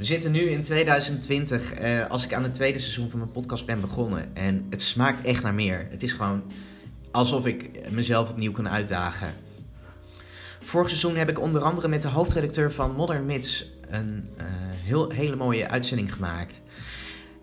We 0.00 0.06
zitten 0.06 0.32
nu 0.32 0.40
in 0.40 0.62
2020 0.62 1.72
eh, 1.72 2.06
als 2.06 2.24
ik 2.24 2.34
aan 2.34 2.42
het 2.42 2.54
tweede 2.54 2.78
seizoen 2.78 3.10
van 3.10 3.18
mijn 3.18 3.30
podcast 3.30 3.66
ben 3.66 3.80
begonnen. 3.80 4.36
En 4.36 4.66
het 4.70 4.82
smaakt 4.82 5.26
echt 5.26 5.42
naar 5.42 5.54
meer. 5.54 5.86
Het 5.90 6.02
is 6.02 6.12
gewoon 6.12 6.42
alsof 7.10 7.46
ik 7.46 7.90
mezelf 7.90 8.30
opnieuw 8.30 8.52
kan 8.52 8.68
uitdagen. 8.68 9.34
Vorig 10.62 10.88
seizoen 10.88 11.16
heb 11.16 11.28
ik 11.28 11.40
onder 11.40 11.62
andere 11.62 11.88
met 11.88 12.02
de 12.02 12.08
hoofdredacteur 12.08 12.72
van 12.72 12.94
Modern 12.94 13.26
Myths 13.26 13.66
een 13.88 14.28
uh, 14.38 14.44
heel, 14.84 15.10
hele 15.10 15.36
mooie 15.36 15.68
uitzending 15.68 16.12
gemaakt. 16.12 16.62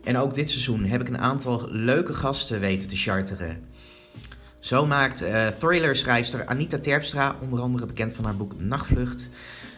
En 0.04 0.18
ook 0.18 0.34
dit 0.34 0.50
seizoen 0.50 0.86
heb 0.86 1.02
ik 1.02 1.08
een 1.08 1.18
aantal 1.18 1.68
leuke 1.70 2.14
gasten 2.14 2.60
weten 2.60 2.90
te 2.90 2.96
charteren. 2.96 3.64
Zo 4.60 4.86
maakt 4.86 5.24
uh, 5.24 5.48
thriller-schrijfster 5.48 6.46
Anita 6.46 6.80
Terpstra, 6.80 7.36
onder 7.42 7.60
andere 7.60 7.86
bekend 7.86 8.14
van 8.14 8.26
haar 8.26 8.38
boek 8.38 8.60
Nachtvlucht, 8.60 9.30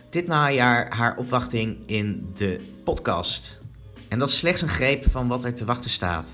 dit 0.09 0.27
najaar 0.27 0.95
haar 0.95 1.17
opwachting 1.17 1.77
in 1.85 2.25
de 2.35 2.59
podcast. 2.83 3.61
En 4.07 4.19
dat 4.19 4.29
is 4.29 4.37
slechts 4.37 4.61
een 4.61 4.67
greep 4.67 5.09
van 5.09 5.27
wat 5.27 5.43
er 5.43 5.53
te 5.53 5.65
wachten 5.65 5.89
staat. 5.89 6.33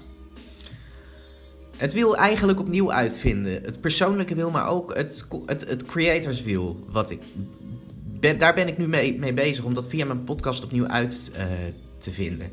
Het 1.77 1.93
wiel 1.93 2.17
eigenlijk 2.17 2.59
opnieuw 2.59 2.91
uitvinden. 2.91 3.63
Het 3.63 3.81
persoonlijke 3.81 4.35
wiel, 4.35 4.51
maar 4.51 4.67
ook 4.67 4.95
het, 4.95 5.27
het, 5.45 5.85
creators 5.85 6.43
wiel. 6.43 6.83
Wat 6.91 7.09
ik, 7.09 7.21
daar 8.39 8.53
ben 8.53 8.67
ik 8.67 8.77
nu 8.77 8.87
mee, 8.87 9.19
mee 9.19 9.33
bezig 9.33 9.63
om 9.63 9.73
dat 9.73 9.87
via 9.87 10.05
mijn 10.05 10.23
podcast 10.23 10.63
opnieuw 10.63 10.87
uit 10.87 11.31
uh, 11.33 11.41
te 11.97 12.11
vinden. 12.11 12.51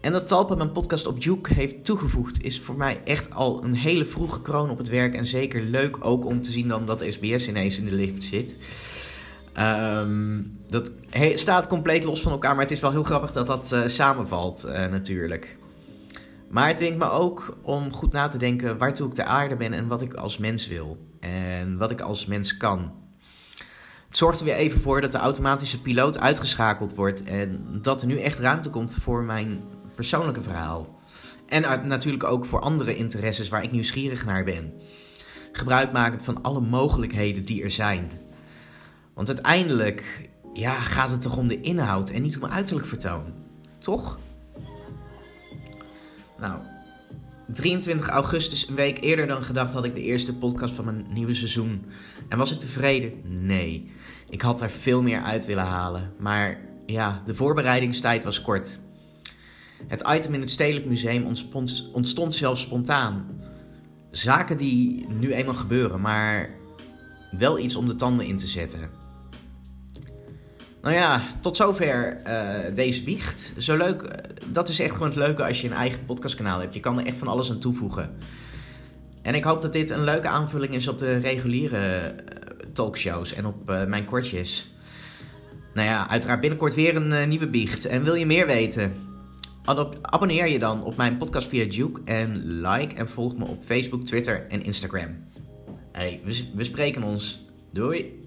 En 0.00 0.12
dat 0.12 0.28
Talpa 0.28 0.54
mijn 0.54 0.72
podcast 0.72 1.06
op 1.06 1.22
Juke 1.22 1.54
heeft 1.54 1.84
toegevoegd, 1.84 2.42
is 2.42 2.60
voor 2.60 2.76
mij 2.76 3.00
echt 3.04 3.34
al 3.34 3.64
een 3.64 3.74
hele 3.74 4.04
vroege 4.04 4.42
kroon 4.42 4.70
op 4.70 4.78
het 4.78 4.88
werk. 4.88 5.14
En 5.14 5.26
zeker 5.26 5.62
leuk 5.62 6.04
ook 6.04 6.26
om 6.26 6.42
te 6.42 6.50
zien 6.50 6.68
dan 6.68 6.86
dat 6.86 7.04
SBS 7.08 7.48
ineens 7.48 7.78
in 7.78 7.84
de 7.84 7.94
lift 7.94 8.22
zit. 8.22 8.56
Um, 9.60 10.58
dat 10.68 10.92
staat 11.34 11.66
compleet 11.66 12.04
los 12.04 12.22
van 12.22 12.32
elkaar, 12.32 12.52
maar 12.52 12.62
het 12.62 12.70
is 12.70 12.80
wel 12.80 12.90
heel 12.90 13.02
grappig 13.02 13.32
dat 13.32 13.46
dat 13.46 13.72
uh, 13.72 13.86
samenvalt 13.86 14.64
uh, 14.66 14.86
natuurlijk. 14.86 15.56
Maar 16.50 16.68
het 16.68 16.76
dwingt 16.76 16.98
me 16.98 17.10
ook 17.10 17.56
om 17.62 17.92
goed 17.92 18.12
na 18.12 18.28
te 18.28 18.38
denken 18.38 18.78
waartoe 18.78 19.08
ik 19.08 19.14
de 19.14 19.24
aarde 19.24 19.56
ben 19.56 19.72
en 19.72 19.86
wat 19.86 20.02
ik 20.02 20.14
als 20.14 20.38
mens 20.38 20.68
wil. 20.68 20.98
En 21.20 21.78
wat 21.78 21.90
ik 21.90 22.00
als 22.00 22.26
mens 22.26 22.56
kan. 22.56 22.92
Het 24.06 24.16
zorgt 24.16 24.38
er 24.38 24.44
weer 24.44 24.54
even 24.54 24.80
voor 24.80 25.00
dat 25.00 25.12
de 25.12 25.18
automatische 25.18 25.80
piloot 25.80 26.18
uitgeschakeld 26.18 26.94
wordt 26.94 27.24
en 27.24 27.66
dat 27.82 28.00
er 28.00 28.06
nu 28.06 28.20
echt 28.20 28.38
ruimte 28.38 28.70
komt 28.70 28.96
voor 29.00 29.22
mijn 29.22 29.60
persoonlijke 29.94 30.42
verhaal. 30.42 31.00
En 31.48 31.86
natuurlijk 31.88 32.24
ook 32.24 32.44
voor 32.44 32.60
andere 32.60 32.96
interesses 32.96 33.48
waar 33.48 33.62
ik 33.62 33.72
nieuwsgierig 33.72 34.24
naar 34.24 34.44
ben. 34.44 34.72
Gebruikmakend 35.52 36.22
van 36.22 36.42
alle 36.42 36.60
mogelijkheden 36.60 37.44
die 37.44 37.62
er 37.62 37.70
zijn. 37.70 38.10
Want 39.20 39.32
uiteindelijk 39.32 40.30
ja, 40.52 40.80
gaat 40.80 41.10
het 41.10 41.20
toch 41.20 41.36
om 41.36 41.48
de 41.48 41.60
inhoud 41.60 42.10
en 42.10 42.22
niet 42.22 42.38
om 42.38 42.50
uiterlijk 42.50 42.86
vertoon. 42.86 43.32
Toch? 43.78 44.18
Nou, 46.38 46.60
23 47.54 48.08
augustus, 48.08 48.68
een 48.68 48.74
week 48.74 49.00
eerder 49.00 49.26
dan 49.26 49.42
gedacht, 49.42 49.72
had 49.72 49.84
ik 49.84 49.94
de 49.94 50.02
eerste 50.02 50.34
podcast 50.34 50.74
van 50.74 50.84
mijn 50.84 51.06
nieuwe 51.12 51.34
seizoen. 51.34 51.84
En 52.28 52.38
was 52.38 52.52
ik 52.52 52.58
tevreden? 52.58 53.12
Nee. 53.46 53.90
Ik 54.28 54.40
had 54.40 54.60
er 54.60 54.70
veel 54.70 55.02
meer 55.02 55.22
uit 55.22 55.46
willen 55.46 55.64
halen. 55.64 56.12
Maar 56.18 56.60
ja, 56.86 57.22
de 57.26 57.34
voorbereidingstijd 57.34 58.24
was 58.24 58.42
kort. 58.42 58.78
Het 59.86 60.04
item 60.08 60.34
in 60.34 60.40
het 60.40 60.50
Stedelijk 60.50 60.86
Museum 60.86 61.24
ontstond, 61.24 61.90
ontstond 61.92 62.34
zelfs 62.34 62.60
spontaan. 62.60 63.26
Zaken 64.10 64.56
die 64.56 65.06
nu 65.08 65.32
eenmaal 65.32 65.54
gebeuren, 65.54 66.00
maar 66.00 66.50
wel 67.30 67.58
iets 67.58 67.76
om 67.76 67.86
de 67.86 67.94
tanden 67.94 68.26
in 68.26 68.36
te 68.36 68.46
zetten. 68.46 68.99
Nou 70.82 70.94
ja, 70.94 71.22
tot 71.40 71.56
zover 71.56 72.16
uh, 72.26 72.74
deze 72.74 73.04
biecht. 73.04 73.54
Zo 73.58 73.76
leuk, 73.76 74.02
eh, 74.02 74.30
dat 74.46 74.68
is 74.68 74.80
echt 74.80 74.92
gewoon 74.92 75.08
het 75.08 75.16
leuke 75.16 75.44
als 75.44 75.60
je 75.60 75.66
een 75.66 75.74
eigen 75.74 76.04
podcastkanaal 76.04 76.60
hebt. 76.60 76.74
Je 76.74 76.80
kan 76.80 76.98
er 76.98 77.06
echt 77.06 77.16
van 77.16 77.28
alles 77.28 77.50
aan 77.50 77.58
toevoegen. 77.58 78.10
En 79.22 79.34
ik 79.34 79.44
hoop 79.44 79.62
dat 79.62 79.72
dit 79.72 79.90
een 79.90 80.04
leuke 80.04 80.28
aanvulling 80.28 80.74
is 80.74 80.88
op 80.88 80.98
de 80.98 81.16
reguliere 81.16 81.78
uh, 81.78 82.72
talkshows 82.72 83.34
en 83.34 83.46
op 83.46 83.64
mijn 83.86 84.04
kortjes. 84.04 84.74
Nou 85.74 85.88
ja, 85.88 86.08
uiteraard 86.08 86.40
binnenkort 86.40 86.74
weer 86.74 86.96
een 86.96 87.28
nieuwe 87.28 87.48
biecht. 87.48 87.84
En 87.84 88.02
wil 88.02 88.14
je 88.14 88.26
meer 88.26 88.46
weten? 88.46 88.92
Abonneer 90.00 90.48
je 90.48 90.58
dan 90.58 90.84
op 90.84 90.96
mijn 90.96 91.18
podcast 91.18 91.48
via 91.48 91.64
Duke 91.64 92.00
en 92.04 92.60
like 92.60 92.94
en 92.94 93.08
volg 93.08 93.36
me 93.36 93.44
op 93.46 93.64
Facebook, 93.64 94.04
Twitter 94.04 94.46
en 94.48 94.62
Instagram. 94.62 95.24
Hey, 95.92 96.20
we 96.54 96.64
spreken 96.64 97.02
ons. 97.02 97.44
Doei! 97.72 98.19